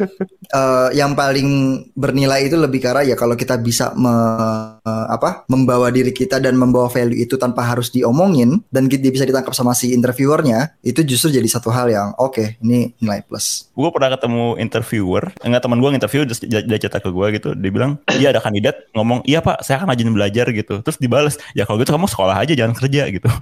eh, 0.51 0.89
yang 0.97 1.17
paling 1.17 1.49
bernilai 1.97 2.47
itu 2.47 2.57
lebih 2.59 2.81
karena 2.83 3.03
ya 3.05 3.17
kalau 3.17 3.35
kita 3.35 3.57
bisa 3.59 3.93
me- 3.97 4.79
eh, 4.85 5.07
apa 5.11 5.49
membawa 5.49 5.89
diri 5.89 6.13
kita 6.13 6.39
dan 6.39 6.55
membawa 6.59 6.91
value 6.93 7.25
itu 7.25 7.35
tanpa 7.41 7.65
harus 7.65 7.89
diomongin 7.91 8.61
dan 8.69 8.91
kita 8.91 9.11
bisa 9.11 9.25
ditangkap 9.25 9.55
sama 9.57 9.73
si 9.73 9.93
interviewernya 9.95 10.77
itu 10.85 11.01
justru 11.07 11.35
jadi 11.35 11.49
satu 11.49 11.73
hal 11.73 11.89
yang 11.91 12.13
oke 12.21 12.61
ini 12.61 12.93
nilai 13.01 13.25
plus. 13.25 13.71
gue 13.75 13.91
pernah 13.91 14.15
ketemu 14.15 14.55
interviewer 14.63 15.35
enggak 15.43 15.63
teman 15.67 15.79
gue 15.83 15.91
interview 15.95 16.23
dia, 16.25 16.79
cerita 16.79 16.99
ke 17.01 17.11
gue 17.11 17.27
gitu. 17.39 17.49
Dia 17.55 17.71
bilang 17.71 17.99
iya 18.19 18.31
ada 18.31 18.41
kandidat. 18.43 18.91
Ngomong 18.95 19.25
iya 19.27 19.41
pak 19.41 19.63
saya 19.63 19.83
kan 19.83 19.91
rajin 19.91 20.11
belajar 20.11 20.47
gitu. 20.51 20.81
Terus 20.83 20.99
dibales 21.01 21.35
ya 21.57 21.65
kalau 21.65 21.81
gitu 21.81 21.95
kamu 21.95 22.07
sekolah 22.11 22.37
aja 22.37 22.53
jangan 22.53 22.75
kerja 22.77 23.03
gitu. 23.11 23.29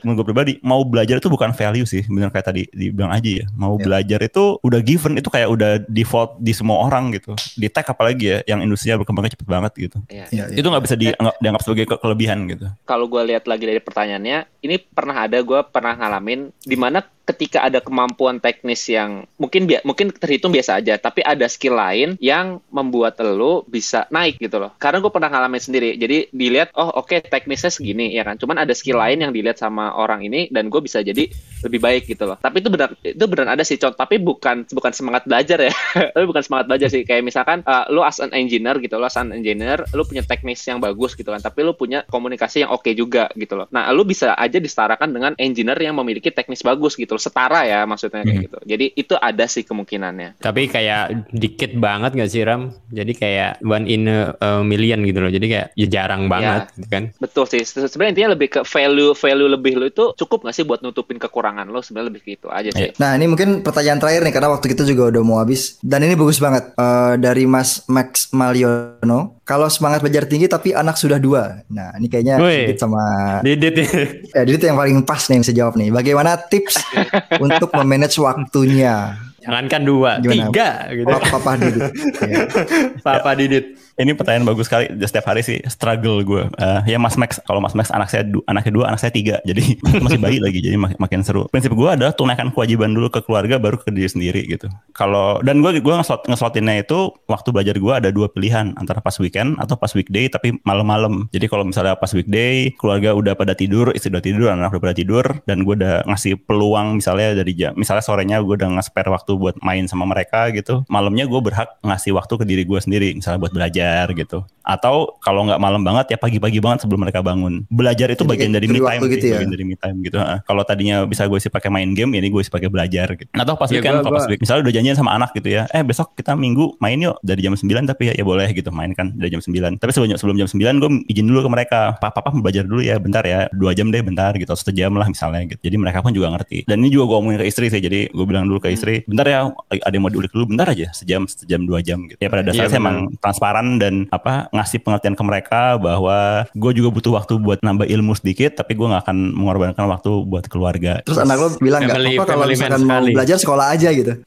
menurut 0.00 0.16
gue 0.16 0.26
pribadi 0.26 0.52
mau 0.60 0.80
belajar 0.82 1.16
itu 1.16 1.26
bukan 1.26 1.50
value 1.50 1.84
sih 1.84 2.02
bener 2.04 2.28
kayak 2.28 2.46
tadi 2.46 2.62
dibilang 2.70 3.10
aja 3.10 3.30
ya 3.36 3.46
mau 3.52 3.74
Ya. 3.74 3.82
belajar 3.82 4.20
itu 4.22 4.44
udah 4.60 4.80
given 4.80 5.14
itu 5.14 5.28
kayak 5.28 5.48
udah 5.48 5.70
default 5.84 6.38
di 6.38 6.52
semua 6.52 6.82
orang 6.82 7.10
gitu 7.10 7.34
di 7.52 7.66
tech 7.66 7.84
apalagi 7.84 8.24
ya 8.24 8.38
yang 8.46 8.60
industrinya 8.60 8.96
berkembangnya 8.96 9.34
cepet 9.34 9.46
banget 9.46 9.72
gitu 9.80 9.98
Iya. 10.06 10.24
Iya, 10.28 10.44
iya. 10.46 10.56
itu 10.56 10.64
nggak 10.64 10.84
bisa 10.84 10.94
dianggap, 10.94 11.34
dianggap 11.36 11.62
sebagai 11.62 11.84
ke- 11.86 12.00
kelebihan 12.00 12.38
gitu 12.46 12.66
kalau 12.84 13.06
gue 13.06 13.22
lihat 13.24 13.44
lagi 13.44 13.64
dari 13.64 13.78
pertanyaannya, 13.78 14.38
ini 14.60 14.76
pernah 14.78 15.16
ada 15.20 15.36
gue 15.36 15.60
pernah 15.64 15.94
ngalamin 15.94 16.48
di 16.56 16.76
mana 16.76 17.02
ketika 17.24 17.64
ada 17.64 17.80
kemampuan 17.80 18.38
teknis 18.38 18.84
yang 18.86 19.24
mungkin 19.40 19.64
bia- 19.64 19.82
mungkin 19.82 20.12
terhitung 20.12 20.52
biasa 20.52 20.80
aja, 20.80 21.00
tapi 21.00 21.24
ada 21.24 21.48
skill 21.48 21.76
lain 21.76 22.20
yang 22.20 22.60
membuat 22.68 23.16
lo 23.24 23.64
bisa 23.64 24.04
naik 24.12 24.36
gitu 24.36 24.60
loh. 24.60 24.76
Karena 24.76 25.00
gue 25.00 25.08
pernah 25.08 25.32
ngalamin 25.32 25.62
sendiri. 25.62 25.96
Jadi 25.96 26.28
dilihat, 26.30 26.76
oh 26.76 27.00
oke 27.00 27.24
teknisnya 27.24 27.72
segini 27.72 28.12
ya 28.12 28.22
kan. 28.28 28.36
Cuman 28.36 28.60
ada 28.60 28.76
skill 28.76 29.00
lain 29.00 29.24
yang 29.24 29.32
dilihat 29.32 29.56
sama 29.56 29.96
orang 29.96 30.20
ini 30.28 30.52
dan 30.52 30.68
gue 30.68 30.80
bisa 30.84 31.00
jadi 31.00 31.24
lebih 31.64 31.80
baik 31.80 32.04
gitu 32.12 32.28
loh. 32.28 32.36
Tapi 32.36 32.60
itu 32.60 32.68
benar 32.68 32.92
itu 33.00 33.24
benar 33.24 33.56
ada 33.56 33.64
sih 33.64 33.80
contoh, 33.80 33.96
tapi 33.96 34.20
bukan 34.20 34.68
bukan 34.68 34.92
semangat 34.92 35.24
belajar 35.24 35.58
ya. 35.64 35.72
tapi 36.14 36.24
bukan 36.28 36.44
semangat 36.44 36.68
belajar 36.68 36.88
sih. 36.92 37.08
Kayak 37.08 37.24
misalkan 37.24 37.64
uh, 37.64 37.88
lo 37.88 38.04
as 38.04 38.20
an 38.20 38.36
engineer 38.36 38.76
gitu, 38.84 39.00
lo 39.00 39.08
as 39.08 39.16
an 39.16 39.32
engineer, 39.32 39.80
lo 39.96 40.04
punya 40.04 40.20
teknis 40.20 40.60
yang 40.68 40.76
bagus 40.84 41.16
gitu 41.16 41.32
kan. 41.32 41.40
Tapi 41.40 41.64
lo 41.64 41.72
punya 41.72 42.04
komunikasi 42.04 42.68
yang 42.68 42.70
oke 42.76 42.92
juga 42.92 43.32
gitu 43.32 43.56
loh. 43.56 43.66
Nah, 43.72 43.88
lo 43.96 44.04
bisa 44.04 44.36
aja 44.36 44.60
disetarakan 44.60 45.08
dengan 45.16 45.32
engineer 45.40 45.80
yang 45.80 45.96
memiliki 45.96 46.28
teknis 46.28 46.60
bagus 46.60 47.00
gitu 47.00 47.13
loh. 47.14 47.22
Setara 47.22 47.62
ya 47.62 47.82
maksudnya 47.84 48.20
kayak 48.20 48.28
Hmm. 48.28 48.44
gitu. 48.44 48.58
Jadi 48.64 48.86
itu 48.92 49.14
ada 49.14 49.44
sih 49.44 49.62
kemungkinannya. 49.62 50.38
Tapi 50.38 50.66
kayak 50.66 51.02
dikit 51.30 51.72
banget 51.74 52.10
gak 52.12 52.28
sih 52.28 52.42
Ram? 52.42 52.62
Jadi 52.88 53.12
kayak 53.12 53.62
one 53.62 53.86
in 53.86 54.04
a, 54.04 54.34
a 54.34 54.50
million 54.60 55.00
gitu 55.00 55.18
loh. 55.18 55.30
Jadi 55.30 55.46
kayak 55.46 55.66
ya 55.72 55.86
jarang 55.86 56.26
banget 56.26 56.68
gitu 56.74 56.88
kan. 56.88 57.04
Betul 57.16 57.44
sih. 57.46 57.62
Se- 57.62 57.86
Sebenarnya 57.86 58.12
intinya 58.12 58.30
lebih 58.32 58.48
ke 58.50 58.60
value 58.62 59.14
value 59.14 59.46
lebih 59.46 59.72
lo 59.74 59.84
itu 59.84 60.04
cukup 60.14 60.42
nggak 60.42 60.52
sih 60.52 60.64
buat 60.64 60.80
nutupin 60.80 61.16
kekurangan 61.16 61.64
lo? 61.64 61.78
Sebenarnya 61.78 62.08
lebih 62.10 62.22
gitu 62.26 62.48
aja 62.48 62.68
sih. 62.68 62.90
Nah 62.96 63.14
ini 63.14 63.24
mungkin 63.24 63.60
pertanyaan 63.60 63.96
terakhir 63.96 64.22
nih 64.22 64.32
karena 64.32 64.48
waktu 64.50 64.66
kita 64.68 64.82
juga 64.82 65.08
udah 65.08 65.22
mau 65.22 65.38
habis 65.38 65.78
dan 65.78 66.00
ini 66.00 66.14
bagus 66.14 66.36
banget 66.36 66.66
Eh, 66.74 67.14
dari 67.16 67.44
Mas 67.44 67.86
Max 67.86 68.28
Maliono. 68.30 69.38
Kalau 69.42 69.68
semangat 69.68 70.00
belajar 70.00 70.24
tinggi 70.24 70.46
tapi 70.46 70.72
anak 70.72 70.96
sudah 70.96 71.18
dua. 71.18 71.60
Nah 71.68 71.92
ini 71.94 72.08
kayaknya 72.08 72.40
Woi. 72.40 72.64
Didit 72.64 72.78
sama 72.78 73.02
Didit 73.40 73.74
ya. 73.74 73.84
ya 74.34 74.42
Didit 74.42 74.62
yang 74.64 74.74
paling 74.74 74.96
pas 75.02 75.20
nih 75.22 75.36
yang 75.36 75.42
bisa 75.42 75.54
jawab 75.54 75.74
nih. 75.74 75.88
Bagaimana 75.90 76.40
tips 76.40 76.80
untuk 77.40 77.70
memanage 77.74 78.16
waktunya? 78.20 79.18
Jangankan 79.44 79.82
dua, 79.84 80.10
Gimana? 80.24 80.48
tiga 80.48 80.68
gitu. 80.88 81.04
Papa, 81.08 81.26
Papa 81.36 81.52
Didit. 81.60 81.84
Ya. 82.24 82.38
Papa 83.04 83.30
Didit. 83.36 83.66
Ini 83.94 84.18
pertanyaan 84.18 84.42
bagus 84.42 84.66
sekali. 84.66 84.90
Setiap 84.90 85.30
hari 85.30 85.46
sih 85.46 85.62
struggle 85.70 86.26
gue. 86.26 86.50
Eh, 86.58 86.80
ya 86.94 86.98
Mas 86.98 87.14
Max, 87.14 87.38
kalau 87.46 87.62
Mas 87.62 87.78
Max 87.78 87.94
anak 87.94 88.10
saya 88.10 88.26
du- 88.26 88.42
anaknya 88.50 88.72
dua, 88.74 88.84
anak 88.90 88.98
saya 88.98 89.14
tiga. 89.14 89.38
Jadi 89.48 89.78
masih 90.02 90.18
bayi 90.18 90.42
lagi. 90.42 90.58
Jadi 90.58 90.74
mak- 90.74 90.98
makin 90.98 91.22
seru. 91.22 91.46
Prinsip 91.46 91.70
gue 91.70 91.86
adalah 91.86 92.10
tunaikan 92.10 92.50
kewajiban 92.50 92.90
dulu 92.90 93.06
ke 93.06 93.22
keluarga, 93.22 93.54
baru 93.62 93.78
ke 93.78 93.94
diri 93.94 94.10
sendiri 94.10 94.42
gitu. 94.50 94.66
Kalau 94.98 95.38
dan 95.46 95.62
gue 95.62 95.78
gue 95.78 95.94
ngeslot 95.94 96.26
ngeslotinnya 96.26 96.82
itu 96.82 97.14
waktu 97.30 97.48
belajar 97.54 97.78
gue 97.78 97.94
ada 97.94 98.10
dua 98.10 98.26
pilihan 98.26 98.74
antara 98.74 98.98
pas 98.98 99.14
weekend 99.22 99.62
atau 99.62 99.78
pas 99.78 99.94
weekday 99.94 100.26
tapi 100.26 100.58
malam-malam. 100.66 101.30
Jadi 101.30 101.46
kalau 101.46 101.62
misalnya 101.62 101.94
pas 101.94 102.10
weekday 102.10 102.74
keluarga 102.74 103.14
udah 103.14 103.38
pada 103.38 103.54
tidur, 103.54 103.94
istri 103.94 104.10
udah 104.10 104.24
tidur, 104.26 104.50
anak 104.50 104.74
udah 104.74 104.82
pada 104.90 104.96
tidur, 104.98 105.24
dan 105.46 105.62
gue 105.62 105.74
udah 105.78 106.02
ngasih 106.10 106.34
peluang 106.42 106.98
misalnya 106.98 107.38
dari 107.38 107.54
jam, 107.54 107.78
misalnya 107.78 108.02
sorenya 108.02 108.42
gue 108.42 108.58
udah 108.58 108.74
nge-spare 108.74 109.06
waktu 109.06 109.38
buat 109.38 109.54
main 109.62 109.86
sama 109.86 110.02
mereka 110.02 110.50
gitu. 110.50 110.82
Malamnya 110.90 111.30
gue 111.30 111.38
berhak 111.38 111.78
ngasih 111.86 112.10
waktu 112.18 112.34
ke 112.42 112.44
diri 112.44 112.62
gue 112.66 112.80
sendiri, 112.82 113.14
misalnya 113.14 113.38
buat 113.38 113.54
belajar 113.54 113.83
gitu. 114.10 114.42
Atau 114.60 115.20
kalau 115.20 115.44
nggak 115.44 115.60
malam 115.60 115.84
banget 115.84 116.16
ya 116.16 116.18
pagi-pagi 116.18 116.56
banget 116.56 116.82
sebelum 116.82 117.04
mereka 117.04 117.20
bangun. 117.20 117.68
Belajar 117.68 118.08
itu 118.08 118.24
Jadi 118.24 118.30
bagian 118.32 118.50
dari 118.50 118.64
me 118.64 118.80
time, 118.80 119.00
gitu 119.06 119.20
sih, 119.20 119.28
ya? 119.28 119.36
bagian 119.36 119.52
dari 119.52 119.64
me 119.64 119.76
time 119.76 119.96
gitu. 120.00 120.16
Heeh. 120.16 120.38
Kalau 120.40 120.62
tadinya 120.64 121.04
bisa 121.04 121.24
gue 121.24 121.36
isi 121.36 121.48
pakai 121.48 121.68
main 121.68 121.92
game, 121.92 122.16
ini 122.16 122.28
gue 122.28 122.40
isi 122.40 122.48
pakai 122.48 122.72
belajar 122.72 123.12
gitu. 123.12 123.28
Atau 123.30 123.54
pas 123.54 123.68
Ya, 123.68 123.76
weekend, 123.76 124.00
gua- 124.00 124.02
kalau 124.02 124.16
pas 124.16 124.24
gua- 124.24 124.30
week, 124.32 124.40
misalnya 124.40 124.62
udah 124.64 124.72
janjian 124.72 124.96
sama 124.96 125.10
anak 125.12 125.30
gitu 125.32 125.48
ya, 125.50 125.68
eh 125.68 125.84
besok 125.84 126.16
kita 126.16 126.32
minggu 126.32 126.80
main 126.80 126.96
yuk 126.96 127.20
dari 127.20 127.44
jam 127.44 127.52
9 127.52 127.84
tapi 127.84 128.08
ya, 128.08 128.12
ya 128.16 128.24
boleh 128.24 128.48
gitu 128.50 128.72
main 128.72 128.90
kan 128.90 129.12
dari 129.12 129.28
jam 129.28 129.44
9. 129.44 129.76
Tapi 129.76 129.90
sebelum 129.92 130.16
sebelum 130.16 130.36
jam 130.38 130.48
9 130.48 130.80
gue 130.80 130.90
izin 131.06 131.26
dulu 131.28 131.44
ke 131.44 131.50
mereka, 131.52 131.80
papa 132.00 132.24
papa 132.24 132.32
belajar 132.32 132.64
dulu 132.64 132.80
ya 132.80 132.96
bentar 132.96 133.20
ya, 133.20 133.52
dua 133.52 133.76
jam 133.76 133.92
deh 133.92 134.00
bentar 134.00 134.32
gitu, 134.32 134.48
satu 134.50 134.72
jam 134.72 134.96
lah 134.96 135.04
misalnya 135.06 135.44
gitu. 135.46 135.60
Jadi 135.60 135.76
mereka 135.76 136.00
pun 136.00 136.10
juga 136.10 136.32
ngerti. 136.32 136.64
Dan 136.64 136.80
ini 136.80 136.88
juga 136.88 137.12
gue 137.12 137.16
omongin 137.20 137.38
ke 137.38 137.46
istri 137.46 137.68
sih, 137.68 137.84
jadi 137.84 138.08
gue 138.08 138.24
bilang 138.24 138.48
dulu 138.48 138.64
ke 138.64 138.72
istri, 138.72 139.04
bentar 139.04 139.28
ya 139.28 139.44
ada 139.68 139.92
yang 139.92 140.00
mau 140.00 140.08
diulik 140.08 140.32
dulu, 140.32 140.48
bentar 140.48 140.64
aja, 140.66 140.88
sejam, 140.90 141.28
sejam 141.28 141.60
dua 141.62 141.84
jam 141.84 142.00
gitu. 142.08 142.16
Ya 142.16 142.32
pada 142.32 142.40
dasarnya 142.42 142.70
Iya, 142.70 142.80
emang 142.80 142.96
transparan 143.18 143.73
dan 143.78 144.06
apa 144.10 144.48
ngasih 144.54 144.80
pengertian 144.82 145.14
ke 145.14 145.24
mereka 145.24 145.76
bahwa 145.78 146.46
gue 146.52 146.72
juga 146.74 146.88
butuh 146.90 147.12
waktu 147.14 147.38
buat 147.40 147.60
nambah 147.62 147.86
ilmu 147.88 148.14
sedikit, 148.16 148.58
tapi 148.58 148.74
gue 148.78 148.86
nggak 148.86 149.04
akan 149.06 149.34
mengorbankan 149.34 149.86
waktu 149.90 150.10
buat 150.26 150.46
keluarga. 150.50 151.00
Terus 151.04 151.20
anak 151.20 151.36
lo 151.38 151.48
bilang 151.58 151.86
nggak 151.86 152.00
apa 152.00 152.24
kalau 152.24 152.44
misalkan 152.48 152.82
mau 152.86 153.00
sekali. 153.02 153.12
belajar 153.14 153.36
sekolah 153.40 153.66
aja 153.74 153.88
gitu. 153.92 154.12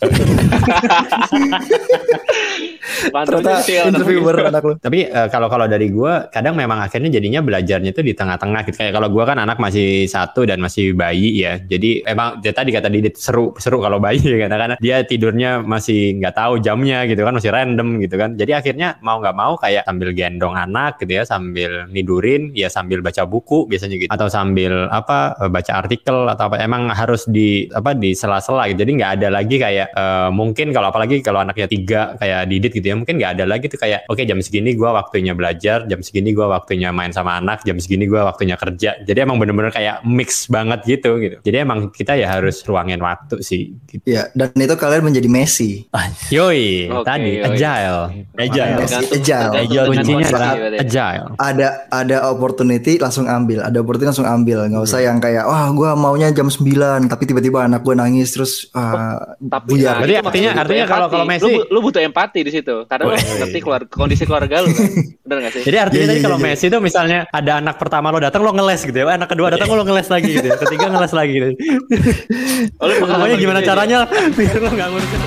Ternyata 2.98 3.62
interviewer 3.88 4.36
anak 4.48 4.64
lo. 4.64 4.74
Tapi 4.80 5.08
eh, 5.08 5.28
kalau 5.30 5.48
kalau 5.52 5.66
dari 5.70 5.88
gua 5.92 6.28
kadang 6.32 6.58
memang 6.58 6.82
akhirnya 6.82 7.14
jadinya 7.14 7.44
belajarnya 7.44 7.92
itu 7.94 8.02
di 8.04 8.14
tengah-tengah 8.18 8.62
gitu. 8.68 8.76
Kayak 8.80 8.94
kalau 8.98 9.10
gua 9.12 9.24
kan 9.30 9.38
anak 9.38 9.58
masih 9.62 10.08
satu 10.10 10.48
dan 10.48 10.60
masih 10.64 10.98
bayi 10.98 11.44
ya. 11.44 11.62
Jadi 11.62 12.04
emang 12.04 12.40
dia 12.42 12.54
tadi 12.56 12.74
kata 12.74 12.90
Didit 12.90 13.20
seru 13.20 13.54
seru 13.62 13.80
kalau 13.84 14.02
bayi 14.02 14.22
ya 14.32 14.48
karena 14.48 14.58
karena 14.58 14.76
dia 14.82 15.04
tidurnya 15.06 15.62
masih 15.62 16.18
nggak 16.18 16.36
tahu 16.36 16.54
jamnya 16.64 17.06
gitu 17.06 17.22
kan 17.22 17.34
masih 17.36 17.52
random 17.54 17.88
gitu 18.02 18.16
kan. 18.18 18.34
Jadi 18.36 18.52
akhirnya 18.56 18.98
mau 19.04 19.22
nggak 19.22 19.36
mau 19.38 19.54
kayak 19.62 19.86
sambil 19.86 20.10
gendong 20.18 20.58
anak 20.58 20.98
gitu 20.98 21.22
ya, 21.22 21.24
sambil 21.24 21.86
nidurin, 21.94 22.50
ya 22.58 22.74
sambil 22.74 23.06
baca 23.06 23.30
buku 23.30 23.70
biasanya 23.70 24.02
gitu, 24.02 24.10
atau 24.10 24.26
sambil 24.26 24.90
apa 24.90 25.38
eh, 25.38 25.50
baca 25.54 25.72
artikel 25.78 26.26
atau 26.26 26.50
apa. 26.50 26.58
Emang 26.58 26.90
harus 26.90 27.30
di 27.30 27.70
apa 27.70 27.94
di 27.94 28.18
sela-sela 28.18 28.66
gitu. 28.74 28.82
Jadi 28.82 28.92
nggak 28.98 29.12
ada 29.22 29.28
lagi 29.30 29.56
kayak 29.62 29.94
eh, 29.94 30.30
mungkin 30.34 30.74
kalau 30.74 30.90
apalagi 30.90 31.22
kalau 31.22 31.46
anaknya 31.46 31.70
tiga 31.70 32.02
kayak 32.18 32.50
Didit 32.50 32.72
gitu 32.74 32.88
ya, 32.90 32.96
mungkin 32.98 33.22
nggak 33.22 33.38
ada 33.38 33.46
lagi 33.46 33.70
tuh 33.70 33.78
kayak 33.78 34.10
oke 34.10 34.26
jam 34.26 34.42
segini 34.42 34.74
gua 34.74 34.98
waktunya 34.98 35.38
belajar, 35.38 35.86
jam 35.86 36.02
segini 36.02 36.34
gua 36.34 36.58
waktunya 36.58 36.90
main 36.90 37.14
sama 37.14 37.38
anak, 37.38 37.62
jam 37.62 37.78
segini 37.78 38.10
gua 38.10 38.34
waktunya 38.34 38.58
kerja. 38.58 38.98
Jadi 39.06 39.20
emang 39.22 39.38
bener-bener 39.38 39.70
kayak 39.70 40.02
mix 40.08 40.50
banget 40.50 40.82
gitu 40.88 41.22
gitu. 41.22 41.38
Jadi 41.46 41.58
emang 41.62 41.94
kita 41.94 42.18
ya 42.18 42.40
harus 42.40 42.64
ruangin 42.66 43.04
waktu 43.04 43.44
sih. 43.44 43.76
Gitu. 43.86 44.04
Ya, 44.08 44.32
dan 44.34 44.56
itu 44.56 44.76
kalian 44.80 45.04
menjadi 45.06 45.30
Messi. 45.30 45.86
Yoi, 46.36 46.90
Oke, 46.90 47.06
tadi 47.06 47.32
yoi. 47.38 47.46
agile. 47.46 48.02
Agile. 48.40 48.80
Agile. 49.28 49.54
Agile 49.58 49.86
Kuncinya 49.90 50.26
adalah 50.26 50.52
agile. 50.78 51.26
Ada 51.38 51.68
ada 51.90 52.18
opportunity 52.28 52.94
langsung 52.96 53.26
ambil, 53.26 53.60
ada 53.62 53.78
opportunity 53.78 54.08
langsung 54.08 54.26
ambil. 54.26 54.58
Nggak 54.66 54.84
usah 54.84 55.00
yang 55.00 55.18
kayak 55.18 55.44
wah 55.44 55.68
gua 55.70 55.92
maunya 55.94 56.32
jam 56.32 56.48
9 56.48 56.64
tapi 57.06 57.24
tiba-tiba 57.24 57.64
anak 57.64 57.82
gua 57.82 57.96
nangis 57.98 58.32
terus 58.32 58.72
ah, 58.72 59.20
Tapi 59.38 59.76
buyar. 59.76 59.94
nah, 59.94 60.02
Berarti 60.02 60.16
artinya- 60.18 60.54
artinya 60.56 60.86
kalau- 60.86 61.10
kalau. 61.10 61.26
Messi- 61.26 61.52
lu, 61.52 61.68
lu 61.70 61.80
butuh 61.82 62.00
empati 62.00 62.40
di 62.40 62.52
situ 62.52 62.86
karena 62.86 63.04
lu 63.06 63.14
ngerti 63.14 63.60
keluar 63.60 63.82
kondisi 63.86 64.24
keluarga 64.24 64.62
lu 64.62 64.70
kan. 64.70 64.88
Bener 65.22 65.38
gak 65.44 65.54
sih? 65.54 65.64
Jadi 65.64 65.78
artinya 65.78 66.06
tadi 66.08 66.18
iya, 66.18 66.24
kalau 66.24 66.38
iya, 66.38 66.46
Messi 66.48 66.66
itu 66.66 66.78
misalnya 66.80 67.20
ada 67.28 67.52
anak 67.58 67.76
pertama 67.76 68.08
lo 68.08 68.18
datang 68.18 68.42
lo 68.42 68.52
ngeles 68.52 68.82
gitu 68.82 68.96
ya, 68.96 69.06
Eh, 69.06 69.16
anak 69.16 69.28
kedua 69.28 69.48
datang 69.50 69.68
lo 69.68 69.84
ngeles 69.84 70.08
lagi 70.08 70.30
gitu, 70.32 70.48
ya. 70.48 70.56
ketiga 70.58 70.88
ngeles 70.88 71.12
lagi 71.12 71.32
gitu. 71.34 71.50
Oh, 72.78 72.88
pengalaman 72.88 73.28
Pokoknya 73.28 73.38
gimana 73.38 73.60
gitu 73.60 73.66
aja. 73.66 73.72
caranya 73.74 74.00
biar 74.32 74.56
lo 74.58 74.70
nggak 74.70 74.88
ngurusin. 74.90 75.22